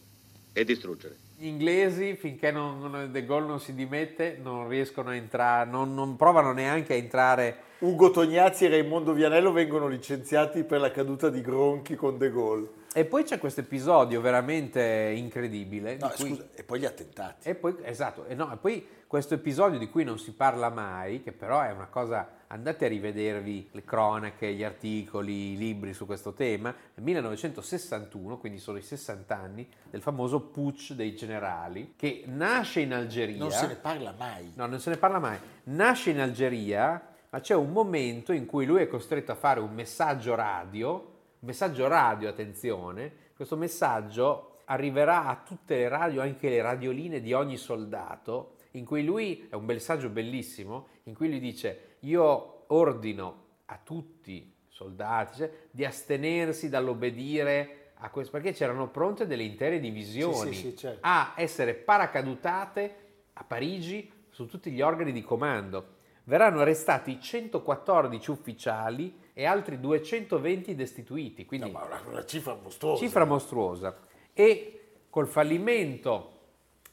e 0.51 0.63
distruggere. 0.63 1.15
Gli 1.37 1.45
inglesi, 1.45 2.15
finché 2.15 2.49
non- 2.49 2.79
non- 2.79 3.11
De 3.11 3.23
Gaulle 3.23 3.45
non 3.45 3.59
si 3.59 3.75
dimette, 3.75 4.39
non 4.41 4.67
riescono 4.67 5.09
a 5.11 5.15
entrare, 5.15 5.69
non, 5.69 5.93
non 5.93 6.15
provano 6.15 6.53
neanche 6.53 6.93
a 6.93 6.97
entrare. 6.97 7.55
Ugo 7.81 8.09
Tognazzi 8.09 8.65
e 8.65 8.69
Raimondo 8.69 9.13
Vianello 9.13 9.51
vengono 9.51 9.87
licenziati 9.87 10.63
per 10.63 10.79
la 10.79 10.89
caduta 10.89 11.29
di 11.29 11.41
Gronchi 11.41 11.93
con 11.93 12.17
De 12.17 12.31
Gaulle. 12.31 12.79
E 12.93 13.05
poi 13.05 13.23
c'è 13.23 13.39
questo 13.39 13.61
episodio 13.61 14.19
veramente 14.19 15.13
incredibile. 15.15 15.95
di 15.95 16.01
No, 16.03 16.09
cui- 16.09 16.29
scusa, 16.29 16.45
e 16.53 16.63
poi 16.63 16.79
gli 16.79 16.85
attentati. 16.85 17.47
E 17.47 17.55
poi, 17.55 17.75
esatto, 17.83 18.25
e, 18.25 18.35
no, 18.35 18.51
e 18.51 18.57
poi 18.57 18.85
questo 19.07 19.33
episodio 19.33 19.79
di 19.79 19.89
cui 19.89 20.03
non 20.03 20.19
si 20.19 20.33
parla 20.33 20.69
mai, 20.69 21.23
che 21.23 21.31
però 21.31 21.61
è 21.61 21.71
una 21.71 21.87
cosa, 21.87 22.27
andate 22.47 22.85
a 22.85 22.87
rivedervi 22.89 23.69
le 23.71 23.83
cronache, 23.85 24.53
gli 24.53 24.63
articoli, 24.63 25.53
i 25.53 25.57
libri 25.57 25.93
su 25.93 26.05
questo 26.05 26.33
tema, 26.33 26.69
nel 26.95 27.05
1961, 27.05 28.37
quindi 28.37 28.59
sono 28.59 28.77
i 28.77 28.81
60 28.81 29.37
anni, 29.37 29.69
del 29.89 30.01
famoso 30.01 30.41
putsch 30.41 30.91
dei 30.93 31.15
generali, 31.15 31.93
che 31.95 32.23
nasce 32.25 32.81
in 32.81 32.93
Algeria. 32.93 33.37
Non 33.37 33.51
se 33.51 33.67
ne 33.67 33.75
parla 33.75 34.13
mai. 34.17 34.51
No, 34.55 34.65
non 34.65 34.79
se 34.81 34.89
ne 34.89 34.97
parla 34.97 35.19
mai. 35.19 35.37
Nasce 35.63 36.09
in 36.09 36.19
Algeria, 36.19 37.01
ma 37.29 37.39
c'è 37.39 37.55
un 37.55 37.71
momento 37.71 38.33
in 38.33 38.45
cui 38.45 38.65
lui 38.65 38.81
è 38.81 38.87
costretto 38.89 39.31
a 39.31 39.35
fare 39.35 39.61
un 39.61 39.73
messaggio 39.73 40.35
radio, 40.35 41.10
messaggio 41.41 41.87
radio, 41.87 42.29
attenzione, 42.29 43.29
questo 43.35 43.55
messaggio 43.55 44.59
arriverà 44.65 45.25
a 45.25 45.41
tutte 45.45 45.75
le 45.75 45.87
radio, 45.87 46.21
anche 46.21 46.49
le 46.49 46.61
radioline 46.61 47.19
di 47.19 47.33
ogni 47.33 47.57
soldato, 47.57 48.55
in 48.71 48.85
cui 48.85 49.03
lui, 49.03 49.47
è 49.49 49.55
un 49.55 49.65
messaggio 49.65 50.09
bellissimo, 50.09 50.87
in 51.03 51.13
cui 51.13 51.29
lui 51.29 51.39
dice 51.39 51.97
io 52.01 52.65
ordino 52.67 53.45
a 53.65 53.79
tutti 53.83 54.31
i 54.31 54.53
soldati 54.67 55.37
cioè, 55.37 55.51
di 55.71 55.83
astenersi 55.83 56.69
dall'obbedire 56.69 57.91
a 57.95 58.09
questo, 58.09 58.31
perché 58.31 58.53
c'erano 58.53 58.89
pronte 58.89 59.27
delle 59.27 59.43
intere 59.43 59.79
divisioni 59.79 60.53
Sì, 60.53 60.59
sì, 60.59 60.69
sì, 60.69 60.77
certo. 60.77 60.99
a 61.01 61.33
essere 61.35 61.73
paracadutate 61.73 62.95
a 63.33 63.43
Parigi 63.43 64.11
su 64.29 64.47
tutti 64.47 64.71
gli 64.71 64.81
organi 64.81 65.11
di 65.11 65.21
comando. 65.21 65.99
Verranno 66.23 66.61
arrestati 66.61 67.19
114 67.19 68.31
ufficiali 68.31 69.19
e 69.33 69.45
altri 69.45 69.79
220 69.79 70.75
destituiti, 70.75 71.45
quindi 71.45 71.71
No, 71.71 71.83
una, 71.85 72.01
una 72.07 72.25
cifra 72.25 72.55
mostruosa. 72.61 73.03
cifra 73.03 73.25
mostruosa. 73.25 73.97
E 74.33 74.77
col 75.09 75.27
fallimento 75.27 76.29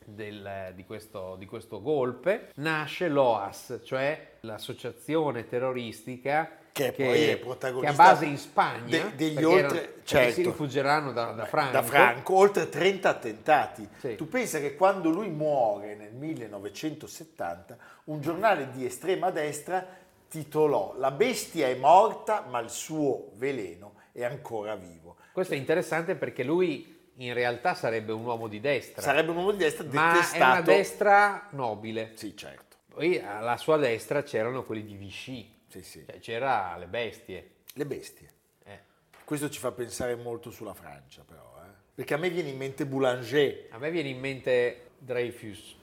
del- 0.04 0.72
di, 0.74 0.84
questo, 0.84 1.36
di 1.36 1.44
questo 1.46 1.82
golpe 1.82 2.52
nasce 2.56 3.08
l'OAS, 3.08 3.80
cioè 3.84 4.36
l'associazione 4.40 5.46
terroristica 5.46 6.57
Che 6.84 6.92
poi 6.92 7.24
è 7.28 7.36
protagonista 7.38 7.94
che 7.94 8.00
ha 8.00 8.04
base 8.12 8.24
in 8.26 8.38
Spagna, 8.38 8.86
de- 8.86 9.14
degli 9.14 9.42
oltre- 9.44 9.78
erano- 9.82 9.92
certo. 10.04 10.32
si 10.34 10.42
rifugieranno 10.42 11.12
da, 11.12 11.32
da 11.32 11.44
Franco. 11.46 11.72
Da 11.72 11.82
Franco, 11.82 12.34
oltre 12.34 12.68
30 12.68 13.08
attentati. 13.08 13.88
Sì. 13.98 14.14
Tu 14.16 14.28
pensa 14.28 14.58
che 14.60 14.74
quando 14.76 15.10
lui 15.10 15.28
muore 15.28 15.94
nel 15.96 16.12
1970, 16.12 17.76
un 18.04 18.20
giornale 18.20 18.70
di 18.70 18.84
estrema 18.84 19.30
destra 19.30 19.84
titolò 20.28 20.94
La 20.98 21.10
bestia 21.10 21.68
è 21.68 21.74
morta, 21.74 22.44
ma 22.48 22.58
il 22.60 22.70
suo 22.70 23.30
veleno 23.34 23.94
è 24.12 24.24
ancora 24.24 24.74
vivo. 24.76 25.16
Questo 25.32 25.54
è 25.54 25.56
interessante 25.56 26.14
perché 26.16 26.42
lui 26.42 26.96
in 27.16 27.34
realtà 27.34 27.74
sarebbe 27.74 28.12
un 28.12 28.24
uomo 28.24 28.46
di 28.46 28.60
destra, 28.60 29.02
Sarebbe 29.02 29.30
un 29.30 29.38
uomo 29.38 29.50
di 29.52 29.58
destra 29.58 29.84
ma 29.90 30.10
è 30.10 30.14
detestato. 30.14 30.44
una 30.52 30.60
destra 30.60 31.46
nobile. 31.50 32.12
Sì, 32.14 32.36
certo. 32.36 32.76
Poi 32.94 33.20
alla 33.20 33.56
sua 33.56 33.76
destra 33.76 34.22
c'erano 34.22 34.64
quelli 34.64 34.84
di 34.84 34.94
Vichy, 34.96 35.56
Sì, 35.68 35.82
sì. 35.82 36.04
cioè 36.06 36.18
c'era 36.18 36.76
le 36.76 36.86
bestie. 36.86 37.50
Le 37.74 37.86
bestie. 37.86 38.28
Eh, 38.64 38.80
Questo 39.24 39.48
ci 39.50 39.58
fa 39.58 39.70
pensare 39.72 40.14
molto 40.16 40.50
sulla 40.50 40.74
Francia, 40.74 41.22
però. 41.26 41.54
eh. 41.64 41.70
Perché 41.94 42.14
a 42.14 42.16
me 42.16 42.30
viene 42.30 42.48
in 42.50 42.56
mente 42.56 42.86
Boulanger, 42.86 43.66
A 43.70 43.78
me 43.78 43.90
viene 43.90 44.08
in 44.08 44.18
mente 44.18 44.90
Dreyfus, 44.98 45.76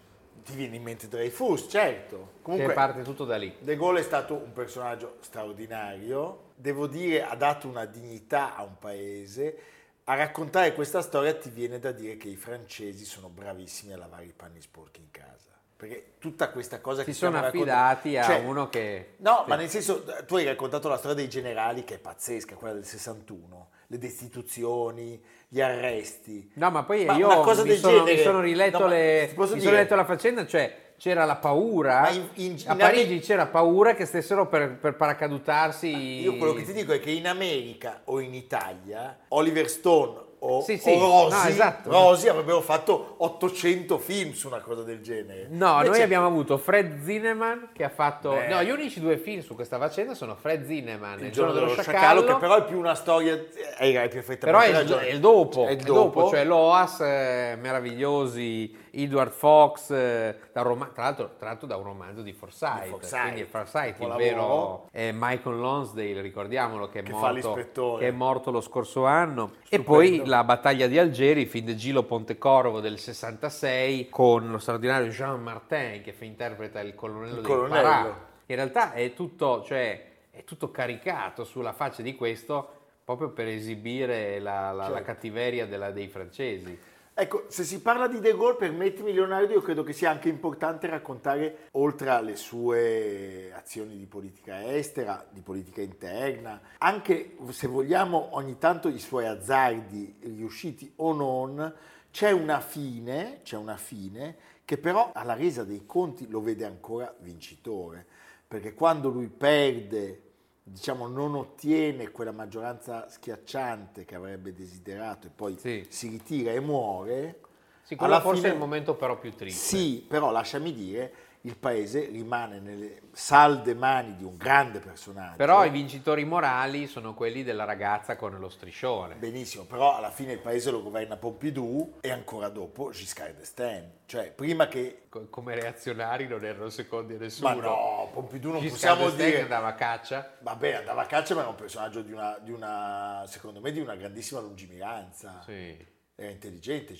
ti 0.43 0.55
viene 0.55 0.75
in 0.77 0.83
mente 0.83 1.07
Dreyfus, 1.07 1.67
certo. 1.69 2.33
Comunque, 2.41 2.69
che 2.69 2.73
parte 2.73 3.01
tutto 3.03 3.25
da 3.25 3.37
lì. 3.37 3.55
De 3.59 3.75
Gaulle 3.75 3.99
è 3.99 4.03
stato 4.03 4.35
un 4.35 4.51
personaggio 4.53 5.17
straordinario, 5.21 6.51
devo 6.55 6.87
dire 6.87 7.23
ha 7.23 7.35
dato 7.35 7.67
una 7.67 7.85
dignità 7.85 8.55
a 8.55 8.63
un 8.63 8.77
paese. 8.77 9.57
A 10.05 10.13
raccontare 10.15 10.73
questa 10.73 11.01
storia 11.01 11.35
ti 11.35 11.49
viene 11.49 11.79
da 11.79 11.91
dire 11.91 12.15
che 12.17 12.27
i 12.29 12.35
francesi 12.35 13.05
sono 13.05 13.27
bravissimi 13.27 13.91
a 13.93 13.97
lavare 13.97 14.25
i 14.25 14.33
panni 14.33 14.61
sporchi 14.61 15.01
in 15.01 15.09
casa. 15.09 15.54
Perché 15.77 16.13
tutta 16.19 16.49
questa 16.51 16.79
cosa 16.79 17.03
che 17.03 17.11
Si 17.11 17.17
sono 17.19 17.37
affidati 17.37 18.15
a 18.17 18.23
Cioè, 18.23 18.39
uno 18.39 18.69
che... 18.69 19.15
No, 19.17 19.41
sì. 19.43 19.49
ma 19.49 19.55
nel 19.55 19.69
senso, 19.69 20.05
tu 20.25 20.37
hai 20.37 20.45
raccontato 20.45 20.87
la 20.87 20.97
storia 20.97 21.17
dei 21.17 21.27
generali 21.29 21.83
che 21.83 21.95
è 21.95 21.97
pazzesca, 21.99 22.55
quella 22.55 22.73
del 22.73 22.85
61, 22.85 23.69
le 23.87 23.97
destituzioni, 23.97 25.21
gli 25.49 25.59
arresti. 25.59 26.51
No, 26.55 26.71
ma 26.71 26.83
poi 26.83 27.03
Ma 27.05 27.15
io 27.17 27.25
una 27.27 27.41
cosa 27.41 27.63
mi, 27.63 27.69
del 27.69 27.77
sono, 27.79 28.03
mi 28.03 28.17
sono 28.19 28.39
riletto, 28.39 28.79
no, 28.79 28.87
le, 28.87 29.33
mi 29.35 29.45
sono 29.59 29.71
letto 29.71 29.95
la 29.95 30.05
faccenda, 30.05 30.45
cioè 30.45 30.93
c'era 30.97 31.25
la 31.25 31.35
paura, 31.35 32.09
in- 32.11 32.29
in- 32.35 32.63
a 32.67 32.71
in 32.71 32.77
Parigi 32.77 33.11
Ame- 33.13 33.19
c'era 33.19 33.45
paura 33.47 33.95
che 33.95 34.05
stessero 34.05 34.47
per, 34.47 34.77
per 34.77 34.95
paracadutarsi... 34.95 36.21
Io 36.21 36.37
quello 36.37 36.53
che 36.53 36.63
ti 36.63 36.71
dico 36.71 36.93
è 36.93 36.99
che 36.99 37.11
in 37.11 37.27
America 37.27 38.01
o 38.05 38.21
in 38.21 38.33
Italia 38.33 39.17
Oliver 39.29 39.69
Stone 39.69 40.23
o, 40.45 40.61
Sì, 40.61 40.77
sì, 40.77 40.89
o 40.91 40.99
Rosi, 40.99 41.35
no, 41.43 41.49
esatto. 41.49 41.89
Rosi 41.89 42.27
avrebbero 42.27 42.61
fatto 42.61 43.15
800 43.17 43.97
film 43.97 44.31
su 44.33 44.47
una 44.47 44.59
cosa 44.59 44.83
del 44.83 45.01
genere. 45.01 45.47
No, 45.49 45.75
noi 45.75 45.85
Invece- 45.85 46.03
abbiamo 46.03 46.27
avuto 46.27 46.57
Fred 46.57 47.03
Zinneman 47.03 47.69
che 47.73 47.83
ha 47.83 47.89
fatto... 47.89 48.31
Beh. 48.31 48.47
No, 48.47 48.61
gli 48.63 48.69
unici 48.69 48.99
due 48.99 49.17
film 49.17 49.41
su 49.41 49.55
questa 49.55 49.77
faccenda 49.77 50.13
sono 50.13 50.35
Fred 50.35 50.65
Zinneman 50.65 51.19
e 51.19 51.25
il 51.27 51.31
giorno 51.31 51.53
dello 51.53 51.69
sciacallo, 51.69 52.23
che 52.23 52.35
però 52.35 52.55
è 52.57 52.63
più 52.65 52.77
una 52.77 52.95
storia 52.95 53.33
hai, 53.79 53.93
perfettamente 54.09 54.45
Però 54.45 54.59
è 54.59 54.67
il, 54.67 54.73
ragione. 54.73 55.07
è 55.07 55.11
il 55.13 55.19
dopo, 55.19 55.65
È 55.67 55.71
il 55.71 55.79
è 55.79 55.83
dopo. 55.83 56.29
cioè 56.29 56.43
l'OAS, 56.43 56.99
eh, 57.01 57.57
meravigliosi, 57.59 58.83
Edward 58.95 59.31
Fox, 59.31 59.91
eh, 59.91 60.37
roma- 60.53 60.89
tra, 60.93 61.03
l'altro, 61.03 61.31
tra 61.37 61.47
l'altro 61.49 61.67
da 61.67 61.75
un 61.75 61.83
romanzo 61.83 62.21
di 62.21 62.31
Forsyth, 62.33 62.83
Di 62.83 62.89
Forsyth, 62.89 63.21
quindi 63.21 63.43
Forsyth 63.43 63.99
il 63.99 64.13
vero 64.15 64.87
è 64.91 65.11
Michael 65.13 65.57
Lonsdale, 65.57 66.21
ricordiamolo 66.21 66.87
che 66.89 66.99
è, 66.99 67.03
Che 67.03 67.11
morto, 67.11 67.97
che 67.97 68.07
è 68.07 68.11
morto 68.11 68.51
lo 68.51 68.61
scorso 68.61 69.05
anno. 69.05 69.51
E 69.69 69.77
Stupendo. 69.77 69.83
poi 69.83 70.25
la 70.25 70.43
battaglia 70.43 70.87
di 70.87 70.97
Algeri, 70.97 71.45
film 71.45 71.65
di 71.65 71.75
Gilo 71.77 72.03
Pontecorvo 72.03 72.79
del 72.79 72.97
66, 72.97 74.09
con 74.09 74.49
lo 74.49 74.57
straordinario 74.59 75.09
Jean 75.09 75.41
Martin 75.41 76.01
che 76.01 76.13
interpreta 76.25 76.79
il 76.79 76.95
colonnello 76.95 77.39
Il 77.39 77.45
colonnello. 77.45 77.81
Parà. 77.81 78.27
In 78.47 78.55
realtà 78.55 78.93
è 78.93 79.13
tutto, 79.13 79.63
cioè, 79.63 80.05
è 80.31 80.43
tutto 80.43 80.71
caricato 80.71 81.43
sulla 81.43 81.73
faccia 81.73 82.01
di 82.01 82.15
questo 82.15 82.69
proprio 83.03 83.29
per 83.29 83.47
esibire 83.47 84.39
la, 84.39 84.71
la- 84.71 84.87
la 84.87 84.87
Certo. 84.87 85.03
cattiveria 85.03 85.65
della- 85.67 85.91
dei 85.91 86.07
francesi. 86.07 86.93
Ecco, 87.17 87.45
se 87.47 87.63
si 87.63 87.79
parla 87.79 88.09
di 88.09 88.19
De 88.19 88.35
Gaulle, 88.35 88.57
permettimi 88.57 89.13
Leonardo, 89.13 89.53
io 89.53 89.61
credo 89.61 89.83
che 89.83 89.93
sia 89.93 90.09
anche 90.09 90.27
importante 90.27 90.87
raccontare, 90.87 91.69
oltre 91.71 92.09
alle 92.09 92.35
sue 92.35 93.53
azioni 93.55 93.95
di 93.95 94.05
politica 94.05 94.75
estera, 94.75 95.25
di 95.29 95.39
politica 95.39 95.81
interna, 95.81 96.59
anche 96.79 97.37
se 97.51 97.67
vogliamo 97.67 98.35
ogni 98.35 98.57
tanto 98.57 98.89
i 98.89 98.99
suoi 98.99 99.27
azzardi 99.27 100.17
riusciti 100.23 100.91
o 100.97 101.13
non, 101.13 101.73
c'è 102.11 102.31
una 102.31 102.59
fine, 102.59 103.39
c'è 103.43 103.55
una 103.55 103.77
fine 103.77 104.35
che 104.65 104.77
però 104.77 105.11
alla 105.13 105.35
resa 105.35 105.63
dei 105.63 105.85
conti 105.85 106.27
lo 106.27 106.41
vede 106.41 106.65
ancora 106.65 107.15
vincitore, 107.19 108.05
perché 108.45 108.73
quando 108.73 109.07
lui 109.07 109.29
perde 109.29 110.24
diciamo, 110.67 111.07
non 111.07 111.35
ottiene 111.35 112.09
quella 112.09 112.31
maggioranza 112.31 113.07
schiacciante 113.07 114.03
che 114.03 114.15
avrebbe 114.15 114.51
desiderato 114.51 115.27
e 115.27 115.29
poi 115.29 115.55
Sì. 115.59 115.85
si 115.89 116.09
ritira 116.09 116.51
e 116.51 116.59
muore, 116.59 117.39
Sì, 117.83 117.95
quello 117.95 118.13
alla 118.13 118.21
forse 118.21 118.37
fine- 118.41 118.51
è 118.51 118.53
il 118.55 118.59
momento 118.59 118.95
però 118.95 119.19
più 119.19 119.31
triste. 119.35 119.77
sì, 119.77 120.03
però 120.07 120.31
lasciami 120.31 120.73
dire, 120.73 121.13
il 121.45 121.55
paese 121.55 122.05
rimane 122.05 122.59
nelle 122.59 123.01
salde 123.11 123.75
mani 123.75 124.15
di 124.15 124.23
un 124.23 124.35
grande 124.35 124.79
personaggio. 124.79 125.37
Però 125.37 125.63
i 125.63 125.69
vincitori 125.69 126.25
morali 126.25 126.87
sono 126.87 127.13
quelli 127.13 127.43
della 127.43 127.65
ragazza 127.65 128.15
con 128.15 128.37
lo 128.37 128.49
striscione. 128.49 129.15
Benissimo, 129.15 129.63
però 129.65 129.95
alla 129.95 130.09
fine 130.09 130.33
il 130.33 130.39
paese 130.39 130.71
lo 130.71 130.81
governa 130.81 131.17
Pompidou 131.17 131.97
e 132.01 132.09
ancora 132.09 132.49
dopo 132.49 132.89
Giscard 132.89 133.37
d'Estaing. 133.37 133.89
Cioè, 134.07 134.31
prima 134.31 134.67
che... 134.67 135.03
Co- 135.07 135.27
Come 135.29 135.53
reazionari 135.53 136.27
non 136.27 136.43
erano 136.43 136.69
secondi 136.69 137.13
a 137.13 137.17
nessuno. 137.19 137.55
Ma 137.55 137.61
no, 137.61 138.09
Pompidou 138.11 138.51
non 138.53 138.61
Giscard 138.61 138.97
possiamo 138.97 139.03
d'Estaing 139.05 139.31
dire... 139.31 139.43
andava 139.43 139.67
a 139.67 139.75
caccia. 139.75 140.37
Vabbè, 140.39 140.73
andava 140.73 141.01
a 141.03 141.05
caccia, 141.05 141.35
ma 141.35 141.41
era 141.41 141.49
un 141.49 141.55
personaggio 141.55 142.01
di 142.01 142.11
una, 142.11 142.37
di 142.41 142.51
una, 142.51 143.23
secondo 143.27 143.61
me, 143.61 143.71
di 143.71 143.79
una 143.79 143.95
grandissima 143.95 144.39
lungimiranza. 144.39 145.41
Sì, 145.45 145.93
Era 146.17 146.31
intelligente 146.31 146.95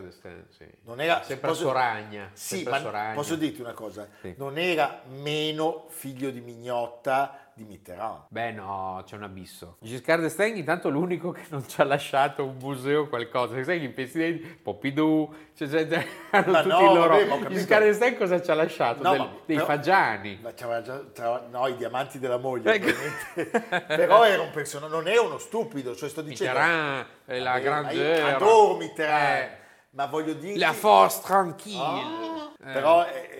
d'Estaing, 0.00 0.44
sì. 0.50 0.64
Non 0.84 1.00
era, 1.00 1.20
Sempre 1.24 1.48
posso- 1.48 1.62
Soragna. 1.62 2.30
Sì, 2.32 2.56
sempre 2.56 2.70
ma 2.74 2.78
Soragna. 2.80 3.14
posso 3.14 3.34
dirti 3.34 3.60
una 3.60 3.72
cosa? 3.72 4.08
Sì. 4.20 4.34
Non 4.38 4.56
era 4.56 5.02
meno 5.08 5.86
figlio 5.88 6.30
di 6.30 6.40
mignotta 6.40 7.41
di 7.54 7.64
Mitterrand. 7.64 8.24
Beh 8.28 8.50
no, 8.52 9.02
c'è 9.04 9.16
un 9.16 9.22
abisso. 9.24 9.76
Giscard 9.80 10.22
d'Estaing 10.22 10.56
intanto 10.56 10.88
è 10.88 10.90
l'unico 10.90 11.30
che 11.32 11.42
non 11.50 11.66
ci 11.68 11.80
ha 11.80 11.84
lasciato 11.84 12.44
un 12.44 12.56
museo 12.58 13.02
o 13.02 13.08
qualcosa. 13.08 13.62
Sai, 13.62 13.80
gli 13.80 13.88
presidenti, 13.90 14.46
Pompidou, 14.62 15.32
cioè, 15.54 15.68
cioè, 15.68 16.06
hanno 16.30 16.50
Ma 16.52 16.62
tutti 16.62 16.74
no, 16.74 16.90
i 16.90 16.94
loro... 16.94 17.26
vabbè. 17.26 17.46
Giscard 17.48 17.84
d'Estaing 17.84 18.16
cosa 18.16 18.40
ci 18.42 18.50
ha 18.50 18.54
lasciato? 18.54 19.02
No, 19.02 19.10
Del- 19.10 19.18
ma 19.20 19.28
dei 19.46 19.56
però- 19.56 19.66
fagiani. 19.68 20.38
Ma 20.42 20.54
c'aveva 20.54 20.82
già, 20.82 21.02
c'aveva- 21.12 21.46
no, 21.50 21.66
i 21.66 21.76
diamanti 21.76 22.18
della 22.18 22.38
moglie, 22.38 22.72
Ecco. 22.74 22.88
ovviamente. 22.88 23.86
però 23.86 24.24
era 24.24 24.42
un 24.42 24.50
personaggio, 24.50 24.94
non 24.94 25.08
era 25.08 25.20
uno 25.20 25.38
stupido, 25.38 25.94
cioè 25.94 26.08
sto 26.08 26.22
dicendo... 26.22 26.52
Mitterrand, 26.58 27.06
eh, 27.26 27.38
la 27.40 27.50
Vabbè, 27.50 27.62
grandeur. 27.62 28.34
Adoro 28.34 28.76
Mitterrand, 28.76 29.36
Eh, 29.42 29.56
ma 29.90 30.06
voglio 30.06 30.32
dire... 30.32 30.58
la 30.58 30.72
force 30.72 31.20
tranquille. 31.22 31.78
Ah, 31.82 32.50
Eh. 32.64 32.72
Però... 32.72 33.04
eh, 33.06 33.31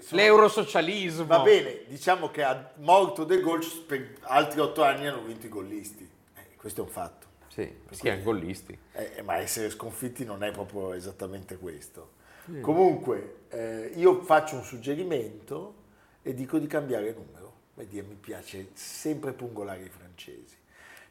sono- 0.00 0.20
L'eurosocialismo. 0.20 1.26
Va 1.26 1.40
bene, 1.40 1.82
diciamo 1.86 2.30
che 2.30 2.42
a 2.42 2.72
morto 2.76 3.24
De 3.24 3.40
Gaulle 3.40 3.66
per 3.86 4.16
altri 4.22 4.60
otto 4.60 4.82
anni 4.82 5.06
hanno 5.06 5.22
vinto 5.22 5.46
i 5.46 5.48
gollisti. 5.48 6.08
Eh, 6.36 6.56
questo 6.56 6.82
è 6.82 6.84
un 6.84 6.90
fatto. 6.90 7.26
Sì, 7.48 7.64
perché 7.66 8.08
erano 8.08 8.22
gollisti. 8.22 8.78
Eh, 8.92 9.22
ma 9.22 9.36
essere 9.38 9.70
sconfitti 9.70 10.24
non 10.24 10.42
è 10.44 10.50
proprio 10.52 10.92
esattamente 10.92 11.56
questo. 11.58 12.16
Comunque, 12.62 13.40
eh, 13.50 13.92
io 13.96 14.22
faccio 14.22 14.54
un 14.56 14.64
suggerimento 14.64 15.74
e 16.22 16.32
dico 16.32 16.58
di 16.58 16.66
cambiare 16.66 17.12
numero. 17.12 17.52
Vedi, 17.74 18.00
mi 18.00 18.14
piace 18.14 18.68
sempre 18.72 19.32
pungolare 19.32 19.82
i 19.82 19.88
francesi. 19.90 20.56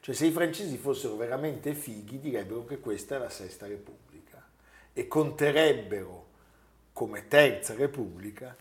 Cioè, 0.00 0.14
se 0.14 0.26
i 0.26 0.32
francesi 0.32 0.76
fossero 0.78 1.14
veramente 1.16 1.74
fighi, 1.74 2.18
direbbero 2.18 2.64
che 2.64 2.80
questa 2.80 3.16
è 3.16 3.18
la 3.18 3.30
Sesta 3.30 3.66
Repubblica 3.68 4.44
e 4.92 5.06
conterebbero 5.06 6.26
come 6.92 7.28
Terza 7.28 7.74
Repubblica 7.74 8.56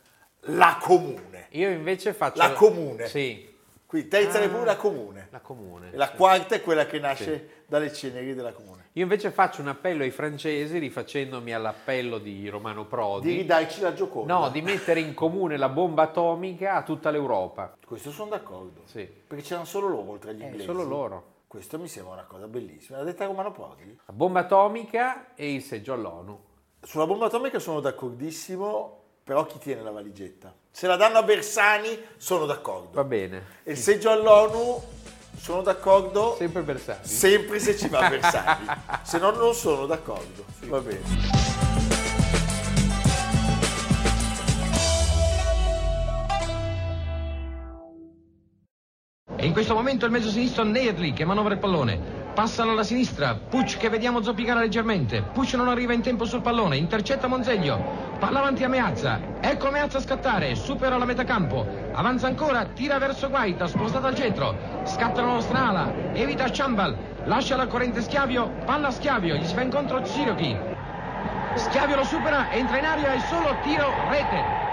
la 0.48 0.77
Comune. 0.82 1.48
Io 1.51 1.70
invece 1.70 2.13
faccio... 2.13 2.38
La 2.39 2.51
comune. 2.54 3.08
Sì, 3.08 3.56
Quindi 3.86 4.10
Terza 4.10 4.38
Ah, 4.38 4.42
Repubblica, 4.42 4.72
la 4.72 4.75
Comune. 4.77 5.27
la 5.32 5.39
comune. 5.39 5.89
La 5.94 6.08
sì. 6.10 6.16
quarta 6.18 6.56
è 6.56 6.62
quella 6.62 6.86
che 6.86 7.00
nasce 7.00 7.63
dalle 7.68 7.94
ceneri 7.94 8.34
della 8.36 8.51
Comune. 8.51 8.89
Io 8.94 9.04
invece 9.04 9.32
faccio 9.32 9.62
un 9.62 9.70
appello 9.70 10.04
ai 10.04 10.12
francesi, 10.12 10.77
rifacendomi 10.77 11.54
all'appello 11.54 12.18
di 12.18 12.50
Romano 12.50 12.86
Prodi. 12.86 13.30
Di 13.30 13.38
ridarci 13.38 13.80
la 13.82 13.94
Gioconda. 13.94 14.34
No, 14.34 14.50
di 14.50 14.62
mettere 14.62 15.00
in 15.00 15.13
comune 15.13 15.56
la 15.56 15.70
bomba 15.70 16.04
atomica 16.04 16.74
a 16.75 16.84
tutta 16.84 17.12
l'Europa. 17.12 17.77
Questo 17.86 18.12
sono 18.12 18.30
d'accordo. 18.32 18.82
Sì. 18.86 19.06
Perché 19.06 19.44
c'erano 19.44 19.66
solo 19.66 19.88
loro 19.88 20.10
oltre 20.12 20.32
agli 20.32 20.42
Eh, 20.42 20.46
inglesi. 20.46 20.66
solo 20.66 20.84
loro. 20.84 21.24
Questo 21.48 21.80
mi 21.80 21.88
sembra 21.88 22.13
una 22.13 22.25
cosa 22.25 22.48
bellissima. 22.48 22.98
L'ha 22.98 23.04
detta 23.06 23.25
Romano 23.25 23.51
Prodi? 23.54 23.98
La 24.06 24.13
bomba 24.13 24.42
atomica 24.42 25.34
e 25.34 25.54
il 25.54 25.62
seggio 25.62 25.94
all'ONU. 25.94 26.38
Sulla 26.82 27.06
bomba 27.08 27.27
atomica 27.27 27.58
sono 27.60 27.80
d'accordissimo, 27.80 29.04
però 29.27 29.46
chi 29.46 29.57
tiene 29.60 29.81
la 29.84 29.91
valigetta? 29.91 30.53
Se 30.72 30.88
la 30.88 30.96
danno 30.96 31.17
a 31.17 31.24
Bersani 31.24 32.02
sono 32.15 32.45
d'accordo. 32.45 32.91
Va 32.93 33.04
bene. 33.04 33.43
E 33.63 33.71
il 33.73 33.78
seggio 33.78 34.10
all'ONU 34.10 34.82
sono 35.38 35.62
d'accordo 35.63 36.36
Sempre 36.38 36.62
Bersani. 36.62 37.06
sempre 37.06 37.60
se 37.60 37.75
ci 37.75 37.89
va 37.89 38.08
Bersani. 38.08 38.65
se 39.04 39.17
no 39.17 39.32
non 39.32 39.54
sono 39.54 39.86
d'accordo. 39.86 40.45
Va 40.62 40.80
bene. 40.80 41.37
E 49.39 49.45
in 49.45 49.54
questo 49.54 49.76
momento 49.76 50.04
il 50.06 50.12
mezzo 50.12 50.30
sinistro 50.30 50.63
Nedley 50.63 51.13
che 51.13 51.23
manovra 51.23 51.54
il 51.54 51.60
pallone. 51.60 52.26
Passano 52.34 52.71
alla 52.71 52.84
sinistra, 52.84 53.36
Pucci 53.36 53.78
che 53.78 53.88
vediamo 53.88 54.23
zoppicare 54.23 54.62
leggermente. 54.62 55.21
Pucci 55.21 55.56
non 55.56 55.67
arriva 55.67 55.93
in 55.93 56.02
tempo 56.02 56.26
sul 56.26 56.41
pallone, 56.41 56.76
intercetta 56.76 57.28
Monzeglio. 57.28 58.15
Palla 58.17 58.39
avanti 58.39 58.63
a 58.63 58.67
Meazza. 58.67 59.19
Ecco 59.39 59.69
Meazza 59.69 60.00
scattare, 60.00 60.56
supera 60.56 60.97
la 60.97 61.06
metà 61.06 61.23
campo. 61.23 61.67
Avanza 61.93 62.26
ancora, 62.26 62.65
tira 62.65 62.97
verso 62.97 63.30
Guaita, 63.30 63.67
spostata 63.67 64.08
al 64.08 64.15
centro. 64.15 64.56
Scatta 64.86 65.21
la 65.21 65.28
nostra 65.28 65.67
ala, 65.67 65.93
evita 66.13 66.52
Ciambal. 66.52 66.97
Lascia 67.26 67.56
la 67.56 67.67
corrente 67.67 68.02
Schiavio, 68.02 68.52
palla 68.65 68.88
a 68.88 68.91
Schiavio, 68.91 69.36
gli 69.36 69.45
si 69.45 69.54
va 69.54 69.62
incontro 69.62 70.02
Tsirochi. 70.02 70.58
Schiavio 71.54 71.95
lo 71.95 72.04
supera, 72.04 72.50
entra 72.52 72.80
in 72.80 72.86
aria 72.86 73.13
e 73.13 73.19
solo 73.19 73.56
tiro 73.62 73.93
rete. 74.10 74.66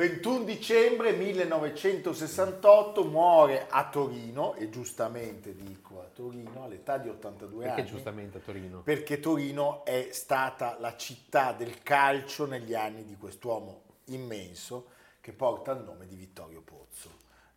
21 0.00 0.44
dicembre 0.44 1.12
1968 1.12 3.04
muore 3.04 3.66
a 3.68 3.86
Torino, 3.90 4.54
e 4.54 4.70
giustamente 4.70 5.54
dico 5.54 6.00
a 6.00 6.06
Torino, 6.06 6.64
all'età 6.64 6.96
di 6.96 7.10
82 7.10 7.64
Perché 7.64 7.80
anni. 7.82 7.90
giustamente 7.90 8.38
a 8.38 8.40
Torino? 8.40 8.80
Perché 8.80 9.20
Torino 9.20 9.84
è 9.84 10.08
stata 10.10 10.78
la 10.80 10.96
città 10.96 11.52
del 11.52 11.82
calcio 11.82 12.46
negli 12.46 12.72
anni 12.72 13.04
di 13.04 13.14
quest'uomo 13.18 13.82
immenso 14.06 14.86
che 15.20 15.34
porta 15.34 15.72
il 15.72 15.82
nome 15.82 16.06
di 16.06 16.16
Vittorio 16.16 16.62
Pozzo. 16.62 17.10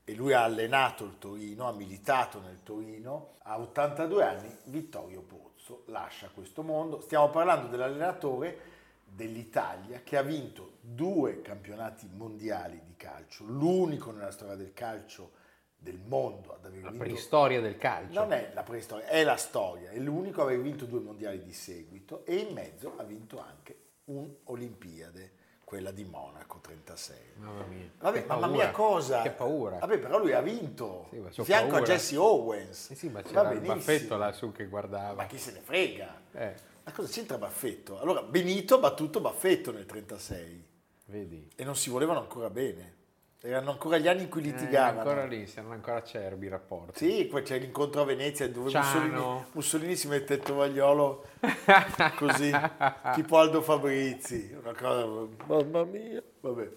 E 0.04 0.14
lui 0.14 0.34
ha 0.34 0.44
allenato 0.44 1.06
il 1.06 1.18
Torino, 1.20 1.70
ha 1.70 1.72
militato 1.72 2.42
nel 2.42 2.60
Torino, 2.62 3.36
a 3.44 3.58
82 3.58 4.22
anni 4.22 4.58
Vittorio 4.66 5.22
Pozzo 5.22 5.84
lascia 5.86 6.30
questo 6.34 6.62
mondo. 6.62 7.00
Stiamo 7.00 7.30
parlando 7.30 7.68
dell'allenatore 7.68 8.72
dell'Italia 9.16 10.02
che 10.04 10.18
ha 10.18 10.22
vinto 10.24 10.78
due 10.82 11.42
campionati 11.42 12.10
mondiali 12.12 12.82
di 12.84 12.96
calcio, 12.96 13.44
l'unico 13.46 14.12
nella 14.12 14.32
storia 14.32 14.56
del 14.56 14.74
calcio 14.74 15.32
del 15.78 16.00
mondo 16.06 16.54
ad 16.54 16.66
aver 16.66 16.82
La 16.84 16.90
vinto 16.92 17.04
preistoria 17.06 17.60
del 17.62 17.78
calcio. 17.78 18.20
non 18.20 18.32
è 18.32 18.52
la 18.54 18.64
preistoria, 18.64 19.06
è 19.08 19.24
la 19.24 19.36
storia. 19.36 19.90
È 19.92 19.98
l'unico 20.00 20.42
a 20.42 20.46
aver 20.46 20.62
vinto 20.62 20.86
due 20.86 21.02
mondiali 21.02 21.44
di 21.44 21.52
seguito 21.54 22.26
e 22.26 22.36
in 22.36 22.54
mezzo 22.54 22.94
ha 22.98 23.04
vinto 23.04 23.40
anche 23.42 23.78
un'Olimpiade, 24.06 25.32
quella 25.64 25.92
di 25.92 26.04
Monaco 26.06 26.60
36. 26.62 27.18
Mamma 27.36 27.66
mia. 27.66 27.90
Vabbè, 28.00 28.22
Che 28.22 28.28
mamma 28.28 28.42
paura. 28.48 28.56
mia 28.64 28.72
cosa! 28.72 29.22
Che 29.24 29.32
paura. 29.32 29.78
Vabbè, 29.80 29.98
però 30.00 30.20
lui 30.20 30.32
ha 30.34 30.42
vinto. 30.42 31.08
Sì, 31.32 31.44
fianco 31.44 31.76
paura. 31.76 31.84
a 31.84 31.86
Jesse 31.96 32.18
Owens. 32.18 32.90
Eh 32.92 32.96
sì, 32.96 33.10
ma 33.10 33.22
Va 33.22 33.28
c'era 33.28 33.42
il 33.52 33.60
benissimo. 33.60 33.76
baffetto 33.76 34.18
lassù 34.18 34.52
che 34.52 34.68
guardava. 34.68 35.14
Ma 35.16 35.26
chi 35.26 35.38
se 35.38 35.52
ne 35.52 35.60
frega? 35.60 36.22
Eh, 36.34 36.56
Ma 36.86 36.92
cosa 36.92 37.08
c'entra 37.08 37.38
Baffetto? 37.38 38.00
Allora, 38.00 38.22
Benito 38.24 38.76
ha 38.76 38.80
battuto 38.80 39.22
Baffetto 39.22 39.72
nel 39.72 39.86
36 39.86 40.66
vedi. 41.06 41.48
e 41.56 41.64
non 41.64 41.76
si 41.76 41.90
volevano 41.90 42.20
ancora 42.20 42.50
bene. 42.50 43.02
Erano 43.46 43.72
ancora 43.72 43.98
gli 43.98 44.08
anni 44.08 44.22
in 44.24 44.30
cui 44.30 44.40
Eh, 44.42 44.52
litigavano. 44.52 45.00
ancora 45.00 45.26
lì, 45.26 45.48
siamo 45.48 45.74
ancora 45.74 45.98
acerbi 45.98 46.46
i 46.46 46.50
rapporti. 46.50 47.06
Sì, 47.06 47.26
poi 47.26 47.42
c'è 47.42 47.60
l'incontro 47.60 48.02
a 48.02 48.06
Venezia 48.06 48.48
dove. 48.50 48.72
Mussolini, 48.74 49.44
Mussolini 49.52 49.96
si 49.98 50.08
mette 50.08 50.36
il 50.36 50.40
tovagliolo 50.40 51.26
così, 52.16 52.52
tipo 53.16 53.38
Aldo 53.38 53.62
Fabrizi, 53.62 54.56
una 54.58 54.74
cosa, 54.74 55.28
mamma 55.48 55.84
mia, 55.84 56.24
vabbè. 56.40 56.70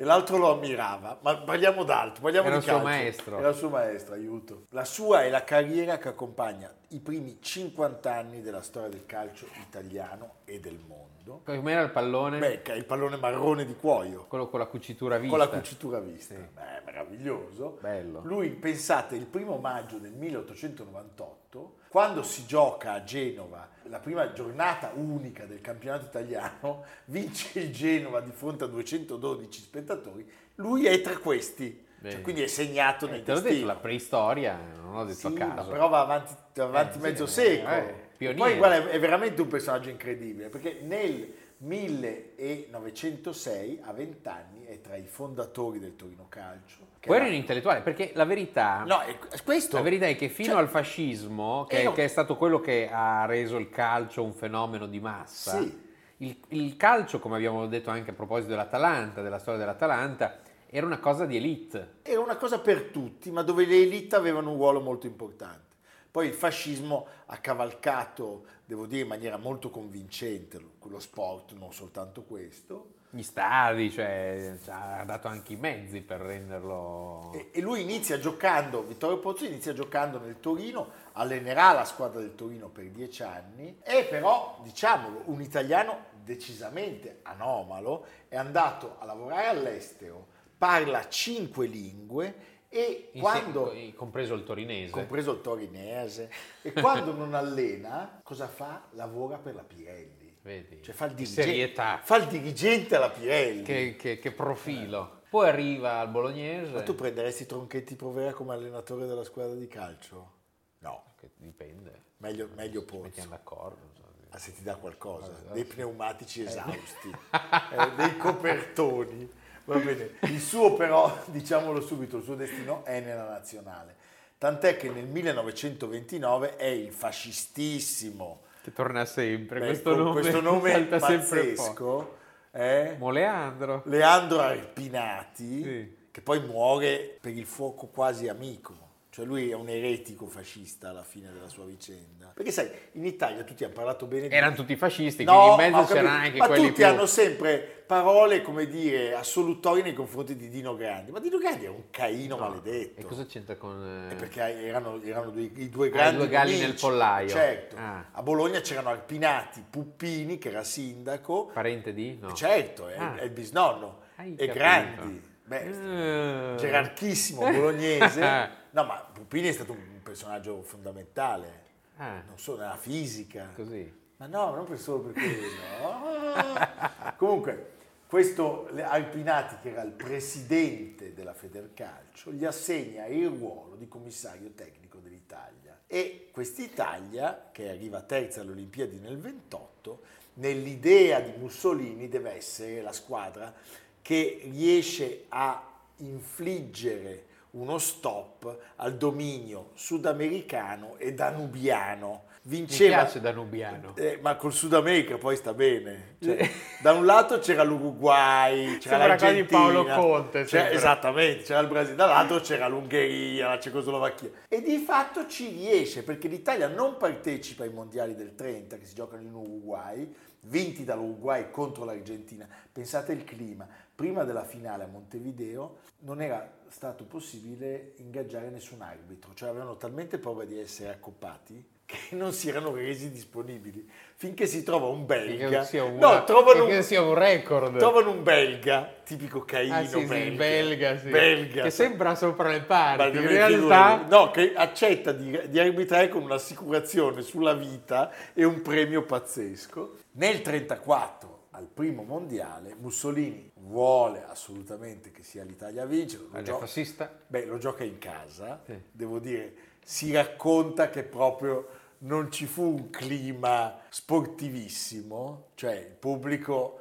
E 0.00 0.04
l'altro 0.04 0.38
lo 0.38 0.50
ammirava, 0.52 1.18
ma 1.20 1.36
parliamo 1.36 1.84
d'altro, 1.84 2.22
parliamo 2.22 2.46
Era 2.46 2.56
di 2.56 2.62
il 2.64 2.70
suo 2.70 2.78
calcio. 2.80 2.88
maestro. 2.90 3.38
Era 3.38 3.48
il 3.50 3.54
suo 3.54 3.68
maestro, 3.68 4.14
aiuto. 4.14 4.62
La 4.70 4.86
sua 4.86 5.24
è 5.24 5.28
la 5.28 5.44
carriera 5.44 5.98
che 5.98 6.08
accompagna 6.08 6.72
i 6.88 7.00
primi 7.00 7.36
50 7.38 8.10
anni 8.10 8.40
della 8.40 8.62
storia 8.62 8.88
del 8.88 9.04
calcio 9.04 9.46
italiano 9.60 10.36
e 10.46 10.58
del 10.58 10.78
mondo. 10.86 11.42
Com'era 11.44 11.82
il 11.82 11.90
pallone? 11.90 12.38
Beh, 12.38 12.62
il 12.76 12.86
pallone 12.86 13.16
marrone 13.18 13.66
di 13.66 13.76
cuoio, 13.76 14.24
Quello 14.26 14.48
con 14.48 14.58
la 14.60 14.64
cucitura 14.64 15.18
vista. 15.18 15.36
con 15.36 15.46
la 15.46 15.50
cucitura 15.50 16.00
vista. 16.00 16.34
Beh, 16.34 16.80
meraviglioso. 16.86 17.76
Bello. 17.82 18.22
Lui, 18.24 18.48
pensate, 18.52 19.16
il 19.16 19.26
primo 19.26 19.58
maggio 19.58 19.98
del 19.98 20.12
1898, 20.14 21.74
quando 21.90 22.22
si 22.22 22.46
gioca 22.46 22.92
a 22.92 23.02
Genova 23.02 23.68
la 23.88 23.98
prima 23.98 24.32
giornata 24.32 24.92
unica 24.94 25.44
del 25.46 25.60
campionato 25.60 26.04
italiano, 26.06 26.84
vince 27.06 27.58
il 27.58 27.72
Genova 27.72 28.20
di 28.20 28.30
fronte 28.30 28.62
a 28.62 28.66
212 28.68 29.60
spettatori, 29.60 30.24
lui 30.56 30.86
è 30.86 31.00
tra 31.00 31.16
questi. 31.18 31.88
Cioè, 32.02 32.20
quindi 32.22 32.42
è 32.42 32.46
segnato 32.46 33.06
Eh, 33.08 33.10
nel 33.10 33.22
te 33.24 33.32
l'ho 33.32 33.40
detto, 33.40 33.66
la 33.66 33.74
preistoria, 33.74 34.58
non 34.80 34.94
l'ho 34.94 35.04
detto 35.04 35.28
Sì, 35.28 35.34
caso. 35.34 35.68
però 35.68 35.88
va 35.88 36.00
avanti, 36.00 36.32
va 36.54 36.64
avanti 36.64 36.98
Eh, 36.98 37.00
mezzo 37.00 37.26
sì, 37.26 37.40
secolo. 37.42 37.74
eh. 37.74 38.34
Poi 38.34 38.56
guarda, 38.56 38.88
è 38.88 38.98
veramente 39.00 39.42
un 39.42 39.48
personaggio 39.48 39.88
incredibile, 39.90 40.48
perché 40.48 40.78
nel 40.82 41.34
1906, 41.62 43.80
a 43.82 43.92
20 43.92 44.28
anni, 44.28 44.64
è 44.64 44.80
tra 44.80 44.96
i 44.96 45.06
fondatori 45.06 45.78
del 45.78 45.94
Torino 45.96 46.26
Calcio. 46.28 46.88
Poi 47.00 47.16
era- 47.16 47.26
un 47.26 47.32
intellettuale, 47.34 47.80
perché 47.80 48.12
la 48.14 48.24
verità, 48.24 48.84
No, 48.86 49.00
è- 49.00 49.18
questo... 49.44 49.76
la 49.76 49.82
verità 49.82 50.06
è 50.06 50.16
che 50.16 50.28
fino 50.28 50.52
cioè, 50.52 50.60
al 50.60 50.68
fascismo, 50.68 51.64
che, 51.68 51.80
Eh, 51.80 51.84
no. 51.84 51.92
che 51.92 52.04
è 52.04 52.08
stato 52.08 52.36
quello 52.36 52.60
che 52.60 52.88
ha 52.90 53.24
reso 53.26 53.56
il 53.56 53.68
calcio 53.70 54.22
un 54.22 54.32
fenomeno 54.32 54.86
di 54.86 55.00
massa, 55.00 55.58
Sì. 55.60 55.88
il, 56.18 56.36
il 56.48 56.76
calcio, 56.76 57.18
come 57.18 57.36
abbiamo 57.36 57.66
detto 57.66 57.90
anche 57.90 58.10
a 58.10 58.14
proposito 58.14 58.50
dell'Atalanta, 58.50 59.22
della 59.22 59.38
storia 59.38 59.60
dell'Atalanta, 59.60 60.40
era 60.68 60.86
una 60.86 60.98
cosa 60.98 61.26
di 61.26 61.36
elite. 61.36 61.94
era 62.02 62.20
una 62.20 62.36
cosa 62.36 62.60
per 62.60 62.84
tutti, 62.84 63.30
ma 63.30 63.42
dove 63.42 63.66
le 63.66 63.82
elite 63.82 64.16
avevano 64.16 64.50
un 64.50 64.56
ruolo 64.56 64.80
molto 64.80 65.06
importante. 65.06 65.68
Poi 66.10 66.26
il 66.26 66.34
fascismo 66.34 67.06
ha 67.26 67.36
cavalcato, 67.38 68.44
devo 68.64 68.86
dire, 68.86 69.02
in 69.02 69.08
maniera 69.08 69.36
mollo 69.36 69.70
convincente 69.70 70.60
lo 70.82 70.98
sport, 70.98 71.52
non 71.52 71.72
soltanto 71.72 72.22
questo. 72.22 72.94
Gli 73.10 73.22
stadi, 73.22 73.90
cioè, 73.90 74.56
ci 74.62 74.70
ha 74.70 75.02
dato 75.04 75.26
anche 75.28 75.54
i 75.54 75.56
mezzi 75.56 76.00
per 76.00 76.20
renderlo... 76.20 77.32
E, 77.34 77.50
e 77.52 77.60
lui 77.60 77.82
inizia 77.82 78.18
giocando, 78.18 78.84
Vittorio 78.84 79.18
Pozzo 79.18 79.44
inizia 79.44 79.72
giocando 79.72 80.18
nel 80.18 80.38
Torino, 80.38 80.90
allenerà 81.12 81.72
la 81.72 81.84
squadra 81.84 82.20
del 82.20 82.34
Torino 82.34 82.68
per 82.68 82.84
dieci 82.90 83.22
anni, 83.22 83.78
è 83.82 84.06
però, 84.08 84.60
diciamolo, 84.62 85.22
un 85.26 85.40
italiano 85.42 86.06
decisamente 86.22 87.18
anomalo, 87.22 88.04
è 88.28 88.36
andato 88.36 88.96
a 88.98 89.04
lavorare 89.04 89.46
all'estero, 89.46 90.26
parla 90.56 91.08
cinque 91.08 91.66
lingue 91.66 92.49
e 92.70 93.10
quando... 93.18 93.70
se- 93.72 93.92
compreso 93.94 94.34
il 94.34 94.44
torinese. 94.44 94.90
compreso 94.92 95.32
il 95.32 95.40
torinese, 95.40 96.30
e 96.62 96.72
quando 96.72 97.12
non 97.12 97.34
allena, 97.34 98.20
cosa 98.22 98.46
fa? 98.48 98.84
Lavora 98.92 99.36
per 99.38 99.54
la 99.56 99.62
Pirelli. 99.64 100.38
Vedi? 100.42 100.82
Cioè 100.82 100.94
fa 100.94 101.06
il, 101.06 101.26
serietà. 101.26 102.00
fa 102.02 102.16
il 102.16 102.26
dirigente 102.26 102.96
alla 102.96 103.10
Pirelli. 103.10 103.62
Che, 103.62 103.96
che- 103.96 104.18
che 104.18 104.30
profilo. 104.32 105.18
Poi 105.28 105.46
arriva 105.48 105.98
al 105.98 106.08
bolognese. 106.08 106.72
Ma 106.72 106.82
tu 106.82 106.94
prenderesti 106.94 107.44
Tronchetti 107.46 107.94
Provera 107.94 108.32
come 108.32 108.54
allenatore 108.54 109.06
della 109.06 109.22
squadra 109.24 109.54
di 109.54 109.68
calcio? 109.68 110.32
No, 110.78 111.12
Che 111.18 111.30
dipende. 111.36 112.02
meglio, 112.18 112.48
meglio 112.56 112.82
Pozzo. 112.84 113.02
mettiamo 113.02 113.30
d'accordo. 113.30 113.78
so. 113.94 113.98
Ah, 114.30 114.38
se 114.38 114.54
ti 114.54 114.62
dà 114.62 114.76
qualcosa, 114.76 115.30
Eh, 115.50 115.52
dei 115.52 115.64
pneumatici 115.64 116.42
esausti, 116.42 117.10
eh, 117.30 117.94
dei 117.96 118.16
copertoni. 118.16 119.28
Va 119.64 119.76
bene. 119.78 120.10
Il 120.22 120.40
suo 120.40 120.74
però, 120.74 121.16
diciamolo 121.26 121.80
subito, 121.80 122.16
il 122.18 122.24
suo 122.24 122.34
destino 122.34 122.84
è 122.84 123.00
nella 123.00 123.28
nazionale. 123.28 123.94
Tant'è 124.38 124.76
che 124.76 124.88
nel 124.90 125.06
1929 125.06 126.56
è 126.56 126.64
il 126.66 126.92
fascistissimo 126.92 128.40
Che 128.62 128.72
torna 128.72 129.04
sempre. 129.04 129.60
beh, 129.60 129.66
questo, 129.66 129.94
nome 129.94 130.20
questo 130.20 130.40
nome 130.42 130.82
pazzesco, 130.84 132.16
eh, 132.52 132.96
Moleandro. 132.98 133.82
Leandro 133.84 134.40
Arpinati, 134.40 135.62
Sì. 135.62 135.96
che 136.10 136.20
poi 136.22 136.40
muore 136.40 137.18
per 137.20 137.32
il 137.36 137.44
fuoco 137.46 137.86
quasi 137.88 138.28
amico. 138.28 138.88
Cioè 139.12 139.24
lui 139.24 139.50
è 139.50 139.54
un 139.54 139.68
eretico 139.68 140.26
fascista 140.26 140.90
alla 140.90 141.02
fine 141.02 141.32
della 141.32 141.48
sua 141.48 141.64
vicenda. 141.64 142.30
Perché 142.32 142.52
sai, 142.52 142.70
in 142.92 143.04
Italia 143.04 143.42
tutti 143.42 143.64
hanno 143.64 143.72
parlato 143.72 144.06
bene 144.06 144.28
di... 144.28 144.34
Erano 144.36 144.54
tutti 144.54 144.76
fascisti, 144.76 145.24
No, 145.24 145.32
quindi 145.56 145.64
in 145.66 145.72
mezzo 145.72 145.92
c'erano 145.92 146.08
anche 146.16 146.36
ma 146.38 146.46
quelli 146.46 146.62
tutti 146.68 146.74
più... 146.74 146.86
hanno 146.86 147.06
sempre 147.06 147.58
parole, 147.88 148.40
come 148.42 148.68
dire, 148.68 149.14
assolutorie 149.14 149.82
nei 149.82 149.94
confronti 149.94 150.36
di 150.36 150.48
Dino 150.48 150.76
Grandi. 150.76 151.10
Ma 151.10 151.18
Dino 151.18 151.38
Grandi 151.38 151.64
è 151.64 151.68
un 151.68 151.90
caino 151.90 152.36
No. 152.36 152.48
maledetto. 152.50 153.00
E 153.00 153.04
cosa 153.04 153.26
c'entra 153.26 153.56
con... 153.56 154.06
eh, 154.08 154.12
Eh, 154.12 154.16
Perché 154.16 154.40
erano, 154.64 155.02
erano 155.02 155.30
due- 155.30 155.50
i 155.56 155.68
due 155.68 155.86
Ah, 155.86 155.88
i 155.88 155.92
grandi 155.92 156.16
due 156.18 156.28
galli 156.28 156.58
nel 156.60 156.74
pollaio. 156.74 157.28
Certo. 157.28 157.76
Ah. 157.78 158.04
A 158.12 158.22
Bologna 158.22 158.60
c'erano 158.60 158.90
Arpinati, 158.90 159.64
Puppini, 159.68 160.38
che 160.38 160.50
era 160.50 160.62
sindaco. 160.62 161.46
Parente 161.46 161.92
di? 161.92 162.16
No. 162.20 162.32
Certo, 162.32 162.86
è, 162.86 162.96
Ah. 162.96 163.16
è 163.16 163.24
il 163.24 163.30
bisnonno. 163.30 164.02
Hai 164.14 164.34
e 164.36 164.46
capito. 164.46 164.54
Grandi. 164.54 165.22
Beh, 165.46 166.52
Eh. 166.52 166.56
gerarchissimo 166.58 167.40
bolognese. 167.50 168.58
No, 168.72 168.84
ma 168.84 168.94
Puppini 169.12 169.48
è 169.48 169.52
stato 169.52 169.72
un 169.72 170.00
personaggio 170.02 170.62
fondamentale, 170.62 171.68
Ah, 171.96 172.22
non 172.26 172.38
solo 172.38 172.58
nella 172.58 172.76
fisica. 172.76 173.50
così. 173.54 173.98
Ma 174.16 174.26
no, 174.26 174.54
non 174.54 174.64
per 174.66 174.78
solo 174.78 175.00
per 175.00 175.12
quello. 175.12 175.46
Ah. 175.82 177.14
Comunque, 177.16 177.72
questo 178.06 178.68
Alpinati, 178.82 179.56
che 179.62 179.70
era 179.70 179.82
il 179.82 179.92
presidente 179.92 181.12
della 181.14 181.34
Federcalcio, 181.34 182.32
gli 182.32 182.44
assegna 182.44 183.06
il 183.06 183.28
ruolo 183.28 183.76
di 183.76 183.86
commissario 183.88 184.50
tecnico 184.54 184.98
dell'Italia. 184.98 185.80
E 185.86 186.28
quest'Italia, 186.32 187.48
che 187.52 187.68
arriva 187.68 188.00
terza 188.02 188.40
alle 188.40 188.52
Olimpiadi 188.52 188.98
nel 188.98 189.18
28, 189.18 190.00
nell'idea 190.34 191.20
di 191.20 191.32
Mussolini 191.36 192.08
deve 192.08 192.32
essere 192.32 192.80
la 192.80 192.92
squadra 192.92 193.52
che 194.00 194.40
riesce 194.44 195.24
a 195.28 195.62
infliggere 195.96 197.26
uno 197.52 197.78
stop 197.78 198.56
al 198.76 198.96
dominio 198.96 199.70
sudamericano 199.74 200.96
e 200.98 201.12
danubiano. 201.14 202.24
Mi 202.42 202.56
Vinceva, 202.56 203.00
piace 203.02 203.20
Danubiano. 203.20 203.94
eh, 203.96 204.18
ma 204.22 204.34
col 204.36 204.52
Sud 204.54 204.72
America 204.72 205.18
poi 205.18 205.36
sta 205.36 205.52
bene. 205.52 206.16
Cioè, 206.22 206.50
da 206.80 206.92
un 206.92 207.04
lato 207.04 207.38
c'era 207.38 207.62
l'Uruguay, 207.64 208.78
c'era 208.78 208.96
Sembra 208.96 209.06
quasi 209.16 209.24
l'Argentina, 209.24 209.58
Paolo 209.60 209.84
Conte, 209.84 210.44
c'era- 210.44 210.70
esattamente, 210.70 211.42
c'era 211.42 211.60
il 211.60 211.68
Brasile, 211.68 211.96
dall'altro 211.96 212.40
c'era 212.40 212.66
l'Ungheria, 212.66 213.48
la 213.48 213.58
Cecoslovacchia. 213.60 214.30
E 214.48 214.62
di 214.62 214.78
fatto 214.78 215.26
ci 215.26 215.48
riesce 215.48 216.02
perché 216.02 216.28
l'Italia 216.28 216.66
non 216.68 216.96
partecipa 216.96 217.64
ai 217.64 217.72
mondiali 217.72 218.14
del 218.14 218.34
30 218.34 218.78
che 218.78 218.86
si 218.86 218.94
giocano 218.94 219.20
in 219.20 219.34
Uruguay, 219.34 220.10
vinti 220.44 220.82
dall'Uruguay 220.84 221.50
contro 221.50 221.84
l'Argentina. 221.84 222.48
Pensate 222.72 223.12
il 223.12 223.24
clima. 223.24 223.68
Prima 224.00 224.24
della 224.24 224.44
finale 224.44 224.84
a 224.84 224.86
Montevideo 224.86 225.80
non 225.98 226.22
era 226.22 226.50
stato 226.68 227.04
possibile 227.04 227.92
ingaggiare 227.96 228.48
nessun 228.48 228.80
arbitro, 228.80 229.34
cioè 229.34 229.50
avevano 229.50 229.76
talmente 229.76 230.16
paura 230.16 230.46
di 230.46 230.58
essere 230.58 230.88
accoppati 230.88 231.62
che 231.84 231.98
non 232.16 232.32
si 232.32 232.48
erano 232.48 232.72
resi 232.72 233.10
disponibili. 233.10 233.86
Finché 234.14 234.46
si 234.46 234.62
trova 234.62 234.86
un 234.86 235.04
belga, 235.04 235.48
Che 235.50 235.64
sia 235.66 235.84
un, 235.84 235.98
no, 235.98 236.24
trovano 236.24 236.64
un, 236.64 236.82
sia 236.82 237.02
un 237.02 237.12
record. 237.12 237.76
trovano 237.76 238.10
un 238.12 238.22
belga, 238.22 238.90
tipico 239.04 239.44
caino 239.44 239.74
Ah, 239.74 239.84
sì, 239.84 239.98
sì, 239.98 240.04
belga, 240.06 240.36
belga, 240.36 240.98
sì. 240.98 241.08
belga, 241.10 241.62
Che 241.64 241.70
sembra 241.70 242.14
sopra 242.14 242.48
le 242.48 242.62
parti. 242.62 243.18
In 243.18 243.26
realtà... 243.26 244.06
no, 244.08 244.30
che 244.30 244.54
accetta 244.54 245.12
di, 245.12 245.38
di 245.50 245.58
arbitrare 245.58 246.08
con 246.08 246.22
un'assicurazione 246.22 247.20
sulla 247.20 247.52
vita 247.52 248.10
e 248.32 248.44
un 248.44 248.62
premio 248.62 249.02
pazzesco. 249.02 249.96
Nel 250.12 250.36
1934, 250.36 251.39
al 251.60 251.66
primo 251.66 252.02
mondiale, 252.02 252.74
Mussolini 252.74 253.52
vuole 253.56 254.24
assolutamente 254.24 255.10
che 255.10 255.22
sia 255.22 255.44
l'Italia 255.44 255.82
a 255.82 255.86
vincere. 255.86 256.24
Lo, 256.30 256.42
gio- 256.42 256.58
fascista? 256.58 257.12
beh, 257.26 257.44
lo 257.44 257.58
gioca 257.58 257.84
in 257.84 257.98
casa, 257.98 258.62
Sì. 258.64 258.80
devo 258.90 259.18
dire, 259.18 259.54
si 259.84 260.10
racconta 260.12 260.88
che 260.88 261.02
proprio 261.02 261.68
non 261.98 262.32
ci 262.32 262.46
fu 262.46 262.62
un 262.62 262.88
clima 262.90 263.78
sportivissimo, 263.90 265.48
cioè 265.54 265.74
il 265.74 265.94
pubblico 265.94 266.80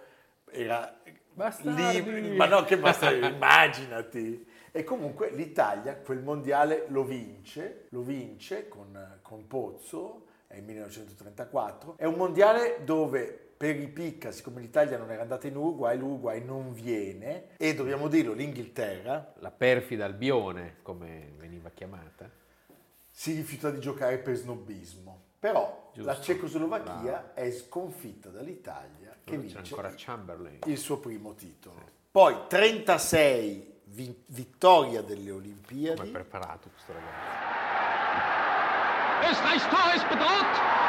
era 0.50 0.98
lì, 1.64 2.36
ma 2.36 2.46
no 2.48 2.64
che 2.64 2.78
basta, 2.78 3.12
immaginati. 3.12 4.48
E 4.72 4.84
comunque 4.84 5.32
l'Italia 5.32 5.98
quel 5.98 6.20
mondiale 6.20 6.86
lo 6.90 7.04
vince, 7.04 7.88
lo 7.90 8.02
vince 8.02 8.70
con, 8.70 9.20
con 9.22 9.46
Pozzo, 9.46 10.26
è 10.48 10.56
il 10.56 10.64
1934, 10.64 11.96
è 11.98 12.06
un 12.06 12.16
mondiale 12.16 12.80
dove 12.86 13.49
per 13.60 13.76
i 13.78 13.90
picca, 13.90 14.32
siccome 14.32 14.62
l'Italia 14.62 14.98
non 14.98 15.12
era 15.12 15.22
andata 15.24 15.46
in 15.46 15.58
Uruguay, 15.58 15.98
l'Uruguay 15.98 16.42
non 16.42 16.72
viene 16.72 17.48
e 17.58 17.76
dobbiamo 17.76 18.08
dirlo, 18.08 18.32
l'Inghilterra 18.32 19.34
La 19.40 19.52
perfida 19.52 20.06
Albione, 20.06 20.78
come 20.82 21.34
veniva 21.38 21.70
chiamata. 21.74 22.30
si 23.12 23.34
rifiuta 23.34 23.70
di 23.70 23.82
giocare 23.82 24.18
per 24.20 24.36
snobismo. 24.38 25.24
Però 25.40 25.92
Giusto. 25.94 26.10
la 26.10 26.22
Cecoslovacchia 26.22 27.34
è 27.34 27.52
sconfitta 27.52 28.30
dall'Italia 28.30 29.10
che 29.26 29.32
c'era 29.32 29.42
vince 29.42 29.58
ancora 29.58 29.92
Chamberlain. 29.94 30.60
il 30.66 30.78
suo 30.78 31.00
primo 31.00 31.34
titolo. 31.36 31.84
Poi 32.12 32.36
36 32.48 33.80
vi- 33.88 34.24
vittoria 34.28 35.02
delle 35.02 35.32
Come 35.32 35.32
è 35.32 35.36
Olimpiadi. 35.36 36.10
preparato 36.12 36.70
questo 36.70 36.94
ragazzo? 36.94 37.48
Österreichs 39.30 39.68
Tor 39.68 39.94
ist 39.96 40.08
bedroht. 40.08 40.89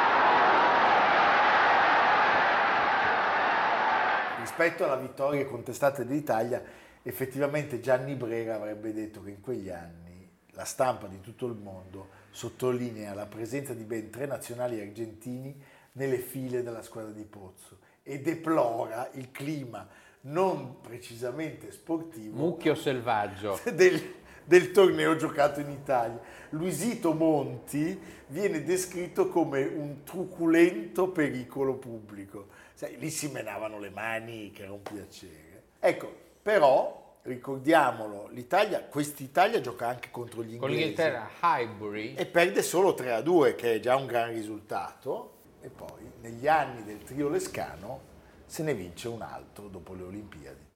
Rispetto 4.61 4.85
alla 4.85 5.01
vittoria 5.01 5.43
contestata 5.47 6.03
dell'Italia, 6.03 6.63
effettivamente 7.01 7.79
Gianni 7.79 8.13
Brera 8.13 8.53
avrebbe 8.53 8.93
detto 8.93 9.23
che 9.23 9.31
in 9.31 9.41
quegli 9.41 9.69
anni 9.69 10.29
la 10.51 10.65
stampa 10.65 11.07
di 11.07 11.19
tutto 11.19 11.47
il 11.47 11.55
mondo 11.55 12.09
sottolinea 12.29 13.15
la 13.15 13.25
presenza 13.25 13.73
di 13.73 13.83
ben 13.85 14.11
tre 14.11 14.27
nazionali 14.27 14.79
argentini 14.79 15.59
nelle 15.93 16.19
file 16.19 16.61
della 16.61 16.83
squadra 16.83 17.09
di 17.09 17.23
Pozzo 17.23 17.79
e 18.03 18.19
deplora 18.19 19.09
il 19.13 19.31
clima 19.31 19.87
non 20.21 20.79
precisamente 20.79 21.71
sportivo 21.71 22.37
Mucchio 22.37 22.75
selvaggio. 22.75 23.59
del- 23.73 24.13
del 24.51 24.71
torneo 24.71 25.15
giocato 25.15 25.61
in 25.61 25.69
Italia. 25.69 26.19
Luisito 26.49 27.13
Monti 27.13 27.97
viene 28.27 28.63
descritto 28.63 29.29
come 29.29 29.63
un 29.63 30.03
truculento 30.03 31.07
pericolo 31.07 31.75
pubblico. 31.75 32.47
Sai, 32.73 32.97
lì 32.97 33.09
si 33.09 33.29
menavano 33.29 33.79
le 33.79 33.91
mani, 33.91 34.51
che 34.51 34.63
era 34.63 34.73
un 34.73 34.81
piacere. 34.81 35.63
Ecco, 35.79 36.13
però, 36.41 37.19
ricordiamolo, 37.21 38.27
l'Italia, 38.33 38.83
quest'Italia 38.83 39.61
gioca 39.61 39.87
anche 39.87 40.09
contro 40.11 40.43
gli 40.43 40.57
Con 40.57 40.69
inglesi. 40.69 40.95
l'Inghilterra 40.95 41.29
Highbury. 41.41 42.15
E 42.15 42.25
perde 42.25 42.61
solo 42.61 42.93
3 42.93 43.13
a 43.13 43.21
2, 43.21 43.55
che 43.55 43.75
è 43.75 43.79
già 43.79 43.95
un 43.95 44.05
gran 44.05 44.33
risultato. 44.33 45.35
E 45.61 45.69
poi, 45.69 46.11
negli 46.19 46.49
anni 46.49 46.83
del 46.83 47.01
trio 47.03 47.29
Lescano, 47.29 48.01
se 48.45 48.63
ne 48.63 48.73
vince 48.73 49.07
un 49.07 49.21
altro 49.21 49.69
dopo 49.69 49.93
le 49.93 50.03
Olimpiadi. 50.03 50.69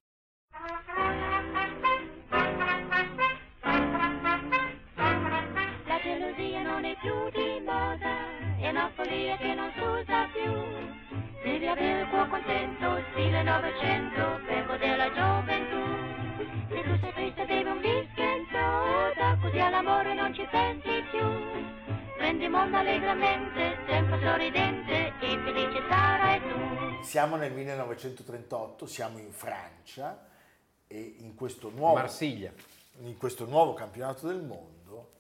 Più 7.06 7.30
di 7.30 7.62
moda, 7.62 8.14
è 8.58 8.70
una 8.70 8.92
follia 8.96 9.38
che 9.38 9.54
non 9.54 9.72
si 9.76 9.80
usa 9.80 10.26
più. 10.34 10.52
Devi 11.44 11.68
avere 11.68 12.02
il 12.02 12.10
cuore 12.10 12.30
contento, 12.30 13.04
stile 13.12 13.44
Novecento, 13.44 14.42
per 14.48 14.66
godere 14.66 14.98
la 14.98 15.12
gioventù. 15.14 15.84
Se 16.68 16.82
tu 16.82 16.98
sei 17.00 17.14
triste 17.14 17.46
bevi 17.46 17.70
un 17.70 17.78
whisky 17.78 18.24
and 18.24 18.46
soda, 18.50 19.38
così 19.40 19.60
all'amore 19.60 20.16
non 20.16 20.34
ci 20.34 20.48
pensi 20.50 20.90
più. 21.12 21.26
Prendi 22.18 22.44
il 22.46 22.50
mondo 22.50 22.78
allegramente, 22.78 23.78
sempre 23.88 24.20
sorridente, 24.24 25.14
e 25.20 25.40
felice 25.44 25.82
sarai 25.88 26.42
tu. 26.42 27.04
Siamo 27.04 27.36
nel 27.36 27.54
1938, 27.54 28.88
siamo 28.88 29.20
in 29.20 29.32
Francia 29.32 30.26
e 30.88 31.18
in 31.20 31.36
questo 31.36 31.70
nuovo, 31.70 31.94
Marsiglia. 31.94 32.52
in 33.02 33.16
questo 33.18 33.46
nuovo 33.46 33.74
campionato 33.74 34.26
del 34.26 34.42
mondo 34.42 34.75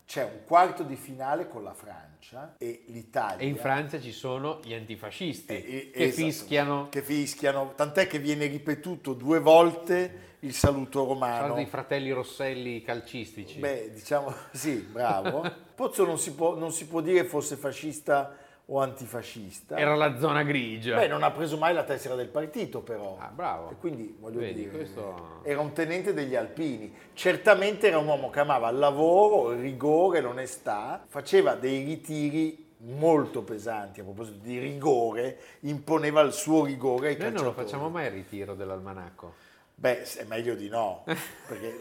c'è 0.05 0.23
un 0.23 0.43
quarto 0.45 0.83
di 0.83 0.95
finale 0.95 1.47
con 1.47 1.63
la 1.63 1.73
Francia 1.73 2.55
e 2.59 2.83
l'Italia. 2.87 3.39
E 3.39 3.47
in 3.47 3.57
Francia 3.57 3.99
ci 3.99 4.11
sono 4.11 4.59
gli 4.63 4.73
antifascisti 4.73 5.53
Eh, 5.53 5.57
eh, 5.57 5.91
che 5.91 6.03
esatto, 6.03 6.25
fischiano. 6.27 6.89
Che 6.89 7.01
fischiano, 7.01 7.73
tant'è 7.75 8.07
che 8.07 8.19
viene 8.19 8.45
ripetuto 8.45 9.13
due 9.13 9.39
volte 9.39 10.33
il 10.39 10.53
saluto 10.53 10.99
Sono 10.99 11.13
romano. 11.13 11.53
dei 11.55 11.65
fratelli 11.65 12.11
Rosselli 12.11 12.81
calcistici. 12.83 13.57
Beh, 13.59 13.91
diciamo, 13.93 14.31
sì, 14.53 14.75
bravo. 14.75 15.43
Pozzo 15.73 16.05
non 16.05 16.19
si, 16.19 16.33
può, 16.33 16.55
non 16.55 16.71
si 16.71 16.87
può 16.87 17.01
dire 17.01 17.25
fosse 17.25 17.55
fascista 17.55 18.37
o 18.67 18.79
antifascista. 18.79 19.77
Era 19.77 19.95
la 19.95 20.17
zona 20.17 20.43
grigia. 20.43 20.97
Beh, 20.97 21.07
non 21.07 21.21
ha 21.23 21.31
preso 21.31 21.57
mai 21.57 21.73
la 21.73 21.83
tessera 21.83 22.15
del 22.15 22.29
partito, 22.29 22.81
però. 22.81 23.17
Ah, 23.19 23.27
bravo. 23.33 23.69
E 23.71 23.75
quindi, 23.79 24.15
voglio 24.19 24.39
Vedi, 24.39 24.53
dire, 24.61 24.71
questo- 24.71 25.39
era 25.43 25.59
un 25.61 25.71
tenente 25.73 26.13
degli 26.13 26.35
alpini. 26.35 26.93
Certamente 27.13 27.87
era 27.87 27.99
un 27.99 28.07
uomo 28.07 28.29
che 28.29 28.39
amava 28.39 28.69
il 28.69 28.77
lavoro, 28.79 29.51
il 29.51 29.59
rigore, 29.61 30.21
l'onestà. 30.21 31.03
Faceva 31.07 31.53
dei 31.55 31.83
ritiri 31.83 32.63
molto 32.79 33.43
pesanti. 33.43 33.99
A 33.99 34.03
proposito 34.03 34.39
di 34.41 34.57
rigore, 34.57 35.37
imponeva 35.61 36.21
il 36.21 36.33
suo 36.33 36.65
rigore 36.65 37.09
ai 37.09 37.17
Noi 37.17 37.31
non 37.31 37.43
lo 37.43 37.53
calciatori. 37.53 37.65
facciamo 37.65 37.89
mai 37.89 38.05
il 38.07 38.11
ritiro 38.11 38.55
dell'almanacco. 38.55 39.33
Beh, 39.77 40.03
è 40.03 40.23
meglio 40.23 40.55
di 40.55 40.69
no, 40.69 41.03
perché 41.47 41.77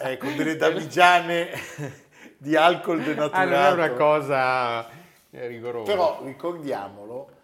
eh, 0.00 0.16
con 0.18 0.34
delle 0.36 0.56
damigiane 0.56 1.50
di 2.36 2.56
alcol 2.56 3.00
denaturato. 3.02 3.36
Ah, 3.36 3.44
non 3.44 3.54
è 3.54 3.72
una 3.72 3.90
cosa 3.92 4.88
eh, 5.30 5.46
rigorosa. 5.46 5.90
Però 5.90 6.22
ricordiamolo, 6.24 7.36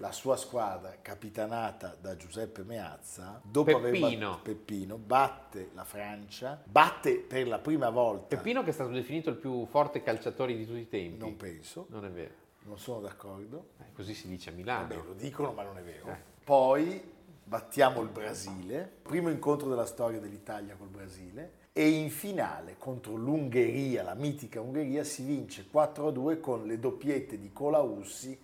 la 0.00 0.12
sua 0.12 0.36
squadra, 0.36 0.96
capitanata 1.02 1.96
da 2.00 2.14
Giuseppe 2.16 2.62
Meazza, 2.62 3.40
dopo 3.42 3.76
aver 3.76 3.90
Peppino. 3.92 4.30
bat- 4.30 4.42
Peppino, 4.42 4.96
batte 4.96 5.70
la 5.74 5.84
Francia, 5.84 6.60
batte 6.64 7.16
per 7.18 7.48
la 7.48 7.58
prima 7.58 7.90
volta, 7.90 8.36
Peppino 8.36 8.62
che 8.62 8.70
è 8.70 8.72
stato 8.72 8.90
definito 8.90 9.30
il 9.30 9.36
più 9.36 9.66
forte 9.66 10.02
calciatore 10.02 10.54
di 10.56 10.64
tutti 10.66 10.78
i 10.78 10.88
tempi. 10.88 11.18
non 11.18 11.36
penso, 11.36 11.86
Non 11.90 12.04
è 12.04 12.10
vero. 12.10 12.34
non 12.62 12.78
sono 12.78 13.00
d'accordo, 13.00 13.70
Eh, 13.80 13.92
così 13.92 14.14
si 14.14 14.28
dice 14.28 14.50
a 14.50 14.52
Milano. 14.52 14.86
Vabbè, 14.86 15.02
lo 15.04 15.14
dicono 15.14 15.52
ma 15.52 15.64
non 15.64 15.76
è 15.78 15.82
vero. 15.82 16.06
Eh. 16.10 16.16
Poi 16.44 17.16
battiamo 17.42 18.00
il 18.02 18.08
Brasile, 18.08 18.88
primo 19.02 19.30
incontro 19.30 19.68
della 19.68 19.86
storia 19.86 20.20
dell'Italia 20.20 20.76
col 20.76 20.88
Brasile, 20.88 21.52
e 21.72 21.88
in 21.88 22.10
finale 22.10 22.76
contro 22.78 23.14
l'Ungheria, 23.14 24.02
la 24.02 24.14
mitica 24.14 24.60
Ungheria, 24.60 25.04
si 25.04 25.22
vince 25.24 25.66
4-2 25.72 26.40
con 26.40 26.66
le 26.66 26.78
doppiette 26.78 27.38
di 27.38 27.52
Colaussi 27.52 28.38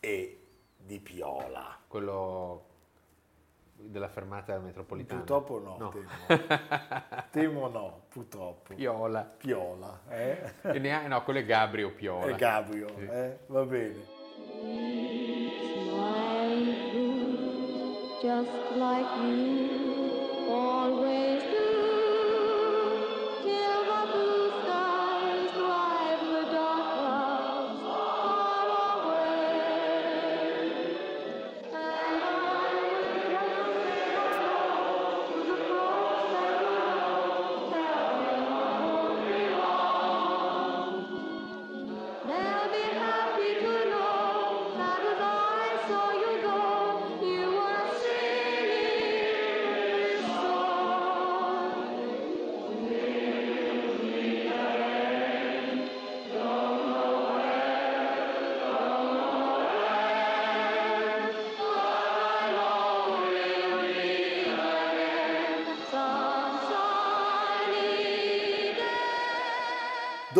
e 0.00 0.38
di 0.76 0.98
Piola. 0.98 1.78
Quello 1.86 2.64
della 3.76 4.08
fermata 4.08 4.56
metropolitana. 4.58 5.20
Purtroppo 5.22 5.58
no, 5.60 5.76
No. 5.78 5.88
temo. 5.90 6.42
temo 7.30 7.68
no, 7.68 8.02
purtroppo. 8.08 8.74
Piola. 8.74 9.22
Piola, 9.22 10.00
eh? 10.08 10.52
E 10.62 10.78
neanche- 10.78 11.08
no, 11.08 11.22
quello 11.22 11.38
è 11.40 11.44
Gabrio 11.44 11.92
Piola. 11.92 12.26
E 12.26 12.34
Gabrio, 12.36 12.88
Sì. 12.96 13.04
eh? 13.04 13.38
Va 13.46 13.62
bene. 13.64 14.20
Just 18.22 18.50
like 18.76 19.06
you 19.20 20.48
always 20.48 21.31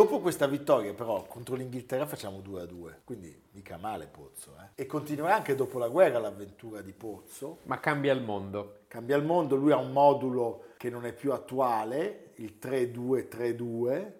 Dopo 0.02 0.18
questa 0.18 0.48
vittoria 0.48 0.94
però 0.94 1.24
contro 1.26 1.54
l'Inghilterra 1.54 2.06
facciamo 2.06 2.38
2-2, 2.38 3.02
quindi 3.04 3.40
mica 3.52 3.76
male 3.76 4.08
Pozzo. 4.08 4.56
eh. 4.58 4.82
E 4.82 4.86
continuerà 4.86 5.36
anche 5.36 5.54
dopo 5.54 5.78
la 5.78 5.86
guerra 5.86 6.18
l'avventura 6.18 6.82
di 6.82 6.92
Pozzo. 6.92 7.58
Ma 7.66 7.78
cambia 7.78 8.12
il 8.12 8.20
mondo. 8.20 8.80
Cambia 8.88 9.16
il 9.16 9.22
mondo, 9.22 9.54
lui 9.54 9.70
ha 9.70 9.76
un 9.76 9.92
modulo 9.92 10.64
che 10.76 10.90
non 10.90 11.06
è 11.06 11.12
più 11.12 11.30
attuale, 11.32 12.32
il 12.38 12.56
3-2-3-2, 12.60 14.12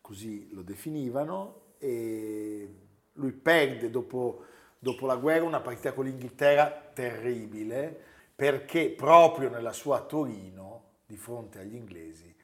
così 0.00 0.48
lo 0.54 0.62
definivano, 0.62 1.74
e 1.76 2.74
lui 3.12 3.32
perde 3.32 3.90
dopo, 3.90 4.42
dopo 4.78 5.04
la 5.04 5.16
guerra 5.16 5.44
una 5.44 5.60
partita 5.60 5.92
con 5.92 6.06
l'Inghilterra 6.06 6.92
terribile, 6.94 7.94
perché 8.34 8.88
proprio 8.88 9.50
nella 9.50 9.74
sua 9.74 10.00
Torino, 10.00 10.84
di 11.04 11.18
fronte 11.18 11.58
agli 11.58 11.74
inglesi, 11.74 12.34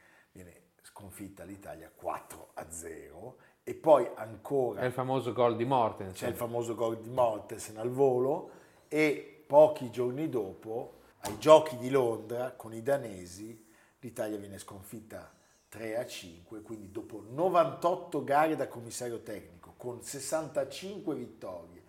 sconfitta 1.03 1.43
l'Italia 1.43 1.91
4-0 2.01 3.35
e 3.65 3.75
poi 3.75 4.09
ancora 4.15 4.81
È 4.83 4.85
il 4.85 4.93
famoso 4.93 5.33
gol 5.33 5.57
di 5.57 5.65
Morten. 5.65 6.13
c'è 6.13 6.29
il 6.29 6.35
famoso 6.37 6.75
gol 6.77 7.01
di 7.01 7.09
Mortensen 7.11 7.77
al 7.79 7.91
volo 7.91 8.51
e 8.87 9.43
pochi 9.47 9.91
giorni 9.91 10.29
dopo, 10.29 10.99
ai 11.23 11.39
giochi 11.39 11.77
di 11.77 11.91
Londra 11.91 12.53
con 12.53 12.73
i 12.73 12.83
danesi, 12.83 13.67
l'Italia 13.99 14.39
viene 14.39 14.59
sconfitta 14.59 15.33
3 15.69 15.97
a 15.99 16.07
5, 16.07 16.63
quindi 16.63 16.91
dopo 16.93 17.25
98 17.29 18.23
gare 18.23 18.55
da 18.55 18.69
commissario 18.69 19.23
tecnico, 19.23 19.75
con 19.77 20.03
65 20.03 21.15
vittorie, 21.17 21.83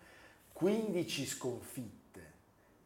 15 0.52 1.26
sconfitte 1.26 2.32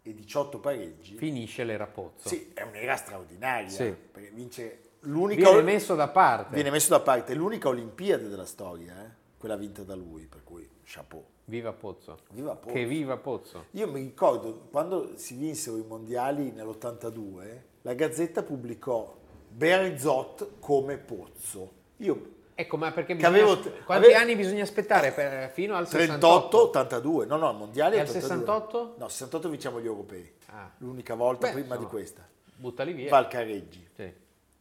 e 0.02 0.12
18 0.14 0.58
pareggi, 0.60 1.16
Finisce 1.16 1.64
l'era 1.64 1.86
Pozzo. 1.86 2.28
sì, 2.28 2.50
è 2.54 2.62
un'era 2.62 2.96
straordinaria, 2.96 3.68
Sì. 3.68 3.90
perché 3.92 4.30
vince 4.30 4.80
l'unica... 5.00 5.48
Viene 5.50 5.62
messo 5.62 5.94
da 5.94 6.08
parte. 6.08 6.54
viene 6.54 6.70
messo 6.70 6.90
da 6.90 7.00
parte, 7.00 7.32
è 7.32 7.36
l'unica 7.36 7.68
Olimpiade 7.68 8.28
della 8.28 8.46
storia, 8.46 8.94
eh, 9.04 9.10
quella 9.38 9.56
vinta 9.56 9.82
da 9.82 9.94
lui, 9.94 10.26
per 10.26 10.42
cui 10.44 10.68
chapeau. 10.84 11.24
Viva 11.44 11.72
Pozzo. 11.72 12.18
Viva 12.32 12.54
Pozzo. 12.56 12.74
Che 12.74 12.84
viva 12.84 13.16
Pozzo. 13.16 13.64
Io 13.72 13.90
mi 13.90 14.00
ricordo 14.00 14.66
quando 14.70 15.12
si 15.16 15.34
vinsero 15.34 15.76
i 15.78 15.84
mondiali 15.86 16.50
nell'82, 16.52 17.60
la 17.82 17.94
Gazzetta 17.94 18.42
pubblicò 18.42 19.16
Berzot 19.48 20.58
come 20.60 20.98
Pozzo. 20.98 21.72
Io 21.98 22.36
Ecco, 22.60 22.76
ma 22.76 22.90
perché 22.90 23.14
bisogna, 23.14 23.36
avevo- 23.36 23.56
quanti 23.84 24.06
avevo- 24.06 24.18
anni 24.18 24.34
bisogna 24.34 24.64
aspettare 24.64 25.12
per- 25.12 25.50
fino 25.52 25.76
al 25.76 25.88
38, 25.88 26.26
68? 26.48 26.62
82, 26.62 27.26
no 27.26 27.36
no, 27.36 27.52
mondiali 27.52 27.94
E 27.96 28.00
al 28.00 28.06
82. 28.08 28.28
68? 28.36 28.94
No, 28.98 29.08
68 29.08 29.48
vinciamo 29.48 29.80
gli 29.80 29.86
europei. 29.86 30.32
Ah. 30.46 30.68
L'unica 30.78 31.14
volta 31.14 31.46
Beh, 31.46 31.52
prima 31.52 31.76
di 31.76 31.84
insomma, 31.84 31.88
questa. 31.88 32.28
Buttali 32.56 32.92
via. 32.94 33.10
Valcareggi. 33.10 33.88
Sì. 33.94 34.12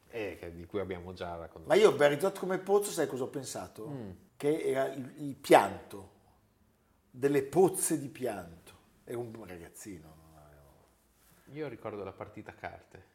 Eh, 0.10 0.52
di 0.54 0.66
cui 0.66 0.80
abbiamo 0.80 1.14
già 1.14 1.36
raccontato. 1.36 1.68
Ma 1.68 1.76
io 1.76 1.96
per 1.96 2.12
risotto 2.12 2.40
come 2.40 2.58
pozzo, 2.60 2.92
sai 2.92 3.08
cosa 3.08 3.24
ho 3.24 3.28
pensato? 3.28 3.88
Mm. 3.88 4.10
Che 4.36 4.62
era 4.62 4.88
il, 4.94 5.14
il 5.18 5.36
pianto, 5.36 6.12
delle 7.10 7.44
pozze 7.44 8.00
di 8.00 8.08
pianto. 8.10 8.76
Era 9.04 9.18
un 9.18 9.32
ragazzino 9.46 10.16
avevo- 10.36 11.58
Io 11.58 11.68
ricordo 11.68 12.04
la 12.04 12.12
partita 12.12 12.52
a 12.52 12.56
carte 12.56 13.06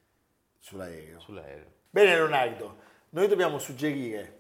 sull'aereo. 0.59 1.21
sull'aereo. 1.21 1.71
Bene 1.91 2.15
Leonardo, 2.15 2.77
noi 3.11 3.29
dobbiamo 3.29 3.59
suggerire 3.59 4.39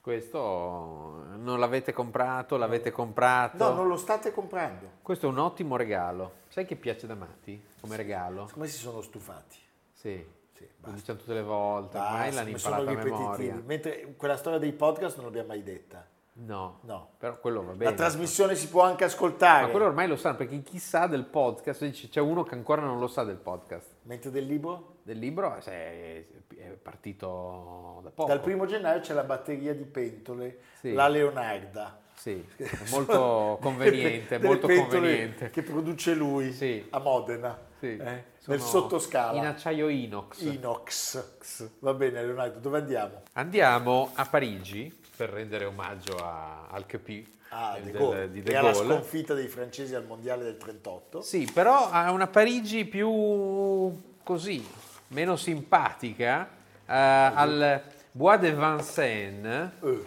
Questo 0.00 1.24
non 1.36 1.58
l'avete 1.58 1.92
comprato, 1.92 2.56
l'avete 2.56 2.92
comprato. 2.92 3.56
No, 3.56 3.74
non 3.74 3.88
lo 3.88 3.96
state 3.96 4.30
comprando. 4.32 4.98
Questo 5.02 5.26
è 5.26 5.28
un 5.28 5.38
ottimo 5.38 5.76
regalo. 5.76 6.44
Sai 6.48 6.64
che 6.64 6.76
piace 6.76 7.06
da 7.06 7.14
matti 7.14 7.60
come 7.80 7.96
regalo? 7.96 8.48
Come 8.52 8.68
si 8.68 8.78
sono 8.78 9.00
stufati? 9.00 9.58
Sì. 9.92 10.24
Sì, 10.56 10.66
Lo 10.80 10.90
diciamo 10.92 11.18
tutte 11.18 11.34
le 11.34 11.42
volte, 11.42 11.98
ormai 11.98 12.30
Basta, 12.30 12.34
l'hanno 12.34 12.46
come 12.46 12.58
sono 12.58 12.78
imparata 12.78 13.00
a 13.00 13.04
memoria. 13.04 13.62
Mentre 13.64 14.14
quella 14.16 14.36
storia 14.36 14.58
dei 14.58 14.72
podcast 14.72 15.16
non 15.16 15.26
l'abbiamo 15.26 15.48
mai 15.48 15.62
detta. 15.62 16.06
No, 16.38 16.80
No. 16.82 17.12
però 17.18 17.38
quello 17.40 17.64
va 17.64 17.72
bene. 17.72 17.90
La 17.90 17.96
trasmissione 17.96 18.54
si 18.56 18.68
può 18.68 18.82
anche 18.82 19.04
ascoltare. 19.04 19.64
Ma 19.64 19.70
quello 19.70 19.86
ormai 19.86 20.06
lo 20.06 20.16
sanno, 20.16 20.36
perché 20.36 20.62
chi 20.62 20.78
sa 20.78 21.06
del 21.06 21.24
podcast, 21.24 22.08
c'è 22.10 22.20
uno 22.20 22.42
che 22.42 22.54
ancora 22.54 22.82
non 22.82 22.98
lo 22.98 23.06
sa 23.06 23.24
del 23.24 23.36
podcast. 23.36 23.86
Mentre 24.02 24.30
del 24.30 24.44
libro? 24.44 24.96
Del 25.02 25.18
libro 25.18 25.56
eh, 25.64 26.26
è, 26.56 26.66
partito 26.82 28.00
da 28.02 28.10
poco. 28.10 28.28
Dal 28.28 28.40
primo 28.40 28.66
gennaio 28.66 29.00
c'è 29.00 29.14
la 29.14 29.24
batteria 29.24 29.74
di 29.74 29.84
pentole, 29.84 30.58
Sì. 30.78 30.92
la 30.92 31.08
Leonarda. 31.08 32.00
Sì, 32.14 32.44
molto 32.90 33.58
conveniente, 33.60 34.38
molto 34.38 34.66
conveniente. 34.68 35.50
Che 35.50 35.62
produce 35.62 36.14
lui 36.14 36.52
Sì. 36.52 36.84
a 36.90 36.98
Modena, 36.98 37.58
Sì. 37.78 37.96
eh, 37.96 38.24
Sono 38.46 38.56
nel 38.58 38.60
sottoscala. 38.60 39.38
In 39.38 39.46
acciaio 39.46 39.88
inox. 39.88 40.40
Inox. 40.40 41.68
Va 41.80 41.92
bene 41.94 42.22
Leonardo, 42.24 42.60
dove 42.60 42.78
andiamo? 42.78 43.22
Andiamo 43.32 44.10
a 44.14 44.24
Parigi 44.26 44.96
per 45.16 45.30
rendere 45.30 45.64
omaggio 45.64 46.16
a- 46.16 46.68
al 46.70 46.86
CP 46.86 47.34
Ah, 47.48 47.76
eh, 47.76 47.82
De 47.82 47.90
del- 47.90 48.00
Gaulle. 48.00 48.30
di 48.30 48.42
e 48.42 48.54
alla 48.56 48.74
sconfitta 48.74 49.32
dei 49.34 49.48
francesi 49.48 49.94
al 49.94 50.04
mondiale 50.04 50.44
del 50.44 50.56
38. 50.58 51.22
Sì, 51.22 51.48
però 51.52 51.90
ha 51.90 52.10
una 52.12 52.26
Parigi 52.28 52.84
più 52.84 54.00
così, 54.22 54.64
meno 55.08 55.36
simpatica. 55.36 56.48
Eh, 56.86 56.92
al 56.94 57.82
Bois 58.12 58.38
de 58.40 58.52
Vincennes 58.52 59.70
Eh, 59.82 60.04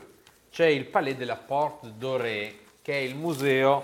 c'è 0.49 0.65
il 0.67 0.85
Palais 0.85 1.17
de 1.17 1.25
la 1.25 1.35
Porte 1.37 1.91
Dorée, 1.97 2.57
che 2.81 2.93
è 2.93 2.97
il 3.01 3.15
museo 3.15 3.83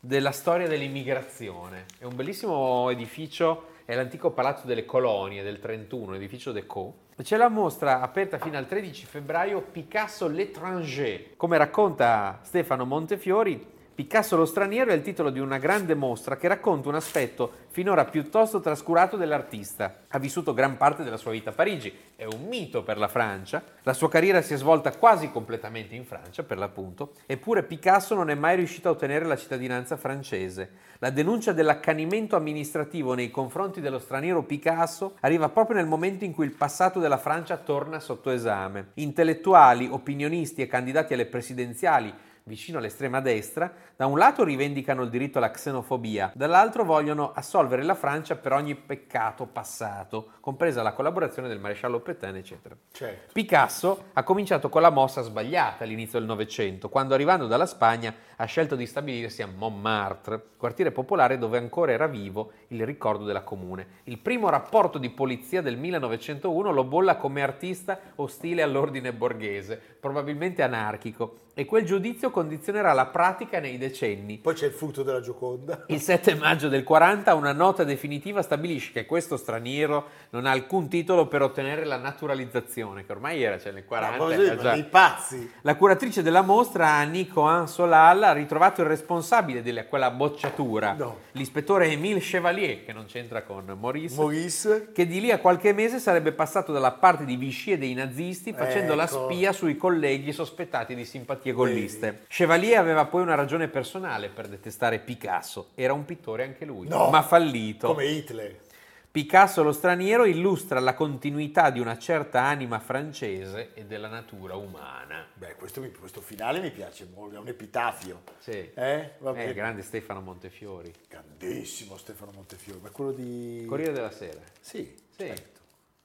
della 0.00 0.30
storia 0.32 0.68
dell'immigrazione. 0.68 1.86
È 1.98 2.04
un 2.04 2.14
bellissimo 2.14 2.90
edificio, 2.90 3.76
è 3.88 3.94
l'antico 3.94 4.32
palazzo 4.32 4.66
delle 4.66 4.84
colonie 4.84 5.42
del 5.42 5.60
31, 5.60 6.16
edificio 6.16 6.52
Decaux. 6.52 6.92
C'è 7.22 7.38
la 7.38 7.48
mostra 7.48 8.02
aperta 8.02 8.36
fino 8.36 8.58
al 8.58 8.66
13 8.66 9.06
febbraio 9.06 9.62
Picasso 9.62 10.28
l'étranger. 10.28 11.36
Come 11.38 11.56
racconta 11.56 12.38
Stefano 12.42 12.84
Montefiori, 12.84 13.66
Picasso 13.98 14.36
lo 14.36 14.44
straniero 14.44 14.92
è 14.92 14.94
il 14.94 15.02
titolo 15.02 15.28
di 15.28 15.40
una 15.40 15.58
grande 15.58 15.96
mostra 15.96 16.36
che 16.36 16.46
racconta 16.46 16.88
un 16.88 16.94
aspetto 16.94 17.50
finora 17.70 18.04
piuttosto 18.04 18.60
trascurato 18.60 19.16
dell'artista. 19.16 20.02
Ha 20.06 20.20
vissuto 20.20 20.54
gran 20.54 20.76
parte 20.76 21.02
della 21.02 21.16
sua 21.16 21.32
vita 21.32 21.50
a 21.50 21.52
Parigi, 21.52 21.92
è 22.14 22.24
un 22.24 22.46
mito 22.46 22.84
per 22.84 22.96
la 22.96 23.08
Francia, 23.08 23.60
la 23.82 23.92
sua 23.92 24.08
carriera 24.08 24.40
si 24.40 24.54
è 24.54 24.56
svolta 24.56 24.96
quasi 24.96 25.32
completamente 25.32 25.96
in 25.96 26.04
Francia 26.04 26.44
per 26.44 26.58
l'appunto, 26.58 27.14
eppure 27.26 27.64
Picasso 27.64 28.14
non 28.14 28.30
è 28.30 28.36
mai 28.36 28.54
riuscito 28.54 28.86
a 28.86 28.92
ottenere 28.92 29.24
la 29.24 29.36
cittadinanza 29.36 29.96
francese. 29.96 30.70
La 31.00 31.10
denuncia 31.10 31.52
dell'accanimento 31.52 32.36
amministrativo 32.36 33.14
nei 33.14 33.32
confronti 33.32 33.80
dello 33.80 33.98
straniero 33.98 34.44
Picasso 34.44 35.16
arriva 35.22 35.48
proprio 35.48 35.74
nel 35.74 35.86
momento 35.86 36.24
in 36.24 36.32
cui 36.32 36.44
il 36.44 36.54
passato 36.54 37.00
della 37.00 37.18
Francia 37.18 37.56
torna 37.56 37.98
sotto 37.98 38.30
esame. 38.30 38.90
Intellettuali, 38.94 39.88
opinionisti 39.90 40.62
e 40.62 40.68
candidati 40.68 41.14
alle 41.14 41.26
presidenziali 41.26 42.14
vicino 42.48 42.78
all'estrema 42.78 43.20
destra, 43.20 43.72
da 43.94 44.06
un 44.06 44.18
lato 44.18 44.42
rivendicano 44.42 45.02
il 45.02 45.10
diritto 45.10 45.38
alla 45.38 45.52
xenofobia, 45.52 46.32
dall'altro 46.34 46.82
vogliono 46.82 47.30
assolvere 47.32 47.84
la 47.84 47.94
Francia 47.94 48.34
per 48.34 48.52
ogni 48.52 48.74
peccato 48.74 49.46
passato, 49.46 50.32
compresa 50.40 50.82
la 50.82 50.92
collaborazione 50.92 51.46
del 51.46 51.60
maresciallo 51.60 52.00
Pétain, 52.00 52.34
eccetera. 52.34 52.76
certo. 52.90 53.32
Picasso 53.32 54.06
ha 54.14 54.22
cominciato 54.24 54.68
con 54.68 54.82
la 54.82 54.90
mossa 54.90 55.22
sbagliata 55.22 55.84
all'inizio 55.84 56.18
del 56.18 56.26
Novecento, 56.26 56.88
quando 56.88 57.14
arrivando 57.14 57.46
dalla 57.46 57.66
Spagna 57.66 58.12
ha 58.34 58.44
scelto 58.46 58.74
di 58.74 58.86
stabilirsi 58.86 59.42
a 59.42 59.46
Montmartre, 59.46 60.42
quartiere 60.56 60.90
popolare 60.90 61.38
dove 61.38 61.58
ancora 61.58 61.92
era 61.92 62.06
vivo 62.06 62.52
il 62.68 62.84
ricordo 62.84 63.24
della 63.24 63.42
comune. 63.42 63.86
Il 64.04 64.18
primo 64.18 64.48
rapporto 64.48 64.98
di 64.98 65.10
polizia 65.10 65.60
del 65.60 65.76
1901 65.76 66.72
lo 66.72 66.84
bolla 66.84 67.16
come 67.16 67.42
artista 67.42 67.98
ostile 68.16 68.62
all'ordine 68.62 69.12
borghese, 69.12 69.76
probabilmente 70.00 70.62
anarchico, 70.62 71.46
e 71.58 71.64
quel 71.64 71.84
giudizio 71.84 72.30
condizionerà 72.30 72.92
la 72.92 73.06
pratica 73.06 73.58
nei 73.58 73.78
decenni. 73.78 74.38
Poi 74.38 74.54
c'è 74.54 74.66
il 74.66 74.72
furto 74.72 75.02
della 75.02 75.20
Gioconda. 75.20 75.86
Il 75.90 76.00
7 76.00 76.36
maggio 76.36 76.68
del 76.68 76.84
40 76.84 77.34
una 77.34 77.50
nota 77.52 77.82
definitiva 77.82 78.42
stabilisce 78.42 78.92
che 78.92 79.06
questo 79.06 79.36
straniero 79.36 80.06
non 80.30 80.46
ha 80.46 80.52
alcun 80.52 80.86
titolo 80.88 81.26
per 81.26 81.42
ottenere 81.42 81.84
la 81.84 81.96
naturalizzazione, 81.96 83.04
che 83.04 83.10
ormai 83.10 83.42
era, 83.42 83.58
cioè 83.58 83.72
nel 83.72 83.84
40 83.84 84.16
Ma 84.18 84.24
così, 84.24 84.56
già- 84.60 84.72
dei 84.74 84.84
pazzi. 84.84 85.50
la 85.62 85.74
curatrice 85.74 86.22
della 86.22 86.42
mostra, 86.42 87.02
Nico 87.02 87.40
Ansolal, 87.42 88.22
ha 88.22 88.32
ritrovato 88.32 88.82
il 88.82 88.86
responsabile 88.86 89.60
di 89.60 89.76
quella 89.88 90.12
bocciatura, 90.12 90.92
No. 90.92 91.18
l'ispettore 91.32 91.88
Émile 91.90 92.20
Chevalier, 92.20 92.84
che 92.84 92.92
non 92.92 93.06
c'entra 93.06 93.42
con 93.42 93.64
Maurice, 93.80 94.14
Maurice. 94.16 94.90
che 94.92 95.08
di 95.08 95.20
lì 95.20 95.32
a 95.32 95.38
qualche 95.38 95.72
mese 95.72 95.98
sarebbe 95.98 96.30
passato 96.30 96.70
dalla 96.70 96.92
parte 96.92 97.24
di 97.24 97.34
Vichy 97.34 97.72
e 97.72 97.78
dei 97.78 97.94
nazisti 97.94 98.52
facendo 98.52 98.94
la 98.94 99.04
Ecco. 99.06 99.24
spia 99.24 99.50
sui 99.52 99.76
colleghi 99.76 100.32
sospettati 100.32 100.94
di 100.94 101.04
simpatie 101.48 101.52
golliste. 101.52 102.24
Chevalier 102.28 102.78
aveva 102.78 103.04
poi 103.06 103.22
una 103.22 103.34
ragione 103.34 103.68
personale 103.68 104.28
per 104.28 104.48
detestare 104.48 104.98
Picasso, 104.98 105.70
era 105.74 105.92
un 105.92 106.04
pittore 106.04 106.44
anche 106.44 106.64
lui, 106.64 106.88
No. 106.88 107.08
ma 107.10 107.22
fallito. 107.22 107.88
Come 107.88 108.04
Hitler. 108.06 108.66
Picasso 109.10 109.62
lo 109.62 109.72
straniero 109.72 110.26
illustra 110.26 110.78
la 110.80 110.94
continuità 110.94 111.70
di 111.70 111.80
una 111.80 111.98
certa 111.98 112.42
anima 112.42 112.78
francese 112.78 113.70
e 113.74 113.84
della 113.86 114.06
natura 114.06 114.54
umana. 114.54 115.26
Beh, 115.32 115.54
questo, 115.56 115.80
mi- 115.80 115.90
questo 115.90 116.20
finale 116.20 116.60
mi 116.60 116.70
piace 116.70 117.08
molto, 117.12 117.34
è 117.36 117.38
un 117.38 117.48
epitafio. 117.48 118.22
Sì. 118.38 118.70
Eh? 118.74 119.12
Eh, 119.34 119.54
grande 119.54 119.82
Stefano 119.82 120.20
Montefiori. 120.20 120.92
Grandissimo 121.08 121.96
Stefano 121.96 122.32
Montefiore, 122.34 122.80
ma 122.82 122.90
quello 122.90 123.12
di... 123.12 123.64
Corriere 123.66 123.92
della 123.92 124.10
Sera. 124.12 124.40
Sì, 124.60 124.94
Sì. 125.16 125.24
certo. 125.26 125.60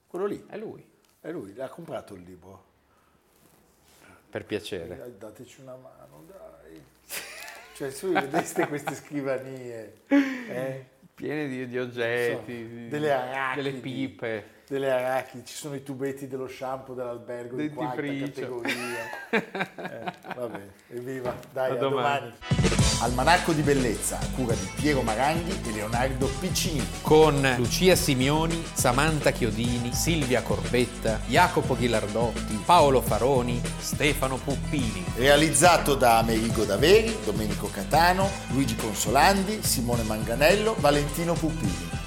Quello 0.07 0.25
lì, 0.25 0.43
È 0.47 0.57
lui. 0.57 0.83
è 1.21 1.29
lui, 1.29 1.53
l'ha 1.53 1.67
comprato 1.69 2.13
il 2.15 2.21
libro. 2.23 2.71
Per 4.33 4.45
piacere. 4.45 4.97
Dai, 4.97 5.13
dateci 5.19 5.61
una 5.61 5.75
mano, 5.75 6.23
dai. 6.25 6.81
Cioè, 7.75 7.91
su, 7.91 8.11
vedeste 8.11 8.65
queste 8.67 8.95
scrivanie, 8.95 9.93
eh? 10.07 10.85
Piene 11.13 11.47
di, 11.47 11.67
di 11.67 11.77
oggetti, 11.77 12.33
So, 12.33 12.41
di- 12.73 12.87
delle 12.87 13.11
arachidi. 13.11 13.63
delle 13.63 13.79
pipe. 13.79 14.45
Delle 14.73 14.89
arachidi, 14.91 15.45
ci 15.45 15.53
sono 15.53 15.75
i 15.75 15.83
tubetti 15.83 16.27
dello 16.27 16.47
shampoo 16.47 16.95
dell'albergo 16.95 17.57
di 17.57 17.69
quarta 17.69 18.01
categoria. 18.01 19.21
Eh, 19.33 20.13
va 20.35 20.45
bene, 20.47 20.71
evviva, 20.89 21.35
dai, 21.51 21.71
A 21.71 21.73
a, 21.73 21.77
domani. 21.77 22.33
domani. 22.47 22.71
Almanacco 23.01 23.51
di 23.51 23.61
bellezza, 23.61 24.17
a 24.19 24.25
cura 24.35 24.53
di 24.53 24.69
Piero 24.75 25.01
Maranghi 25.01 25.59
e 25.67 25.71
Leonardo 25.71 26.27
Piccini. 26.39 26.85
Con 27.01 27.55
Lucia 27.57 27.95
Simioni, 27.95 28.63
Samantha 28.73 29.31
Chiodini, 29.31 29.91
Silvia 29.93 30.41
Corbetta, 30.41 31.19
Jacopo 31.27 31.75
Ghilardotti, 31.75 32.61
Paolo 32.63 33.01
Faroni, 33.01 33.61
Stefano 33.79 34.37
Puppini. 34.37 35.03
Realizzato 35.15 35.95
da 35.95 36.19
Amerigo 36.19 36.63
Daveri, 36.63 37.15
Domenico 37.23 37.69
Catano, 37.69 38.29
Luigi 38.51 38.75
Consolandi, 38.75 39.61
Simone 39.63 40.03
Manganello, 40.03 40.75
Valentino 40.79 41.33
Puppini. 41.33 42.01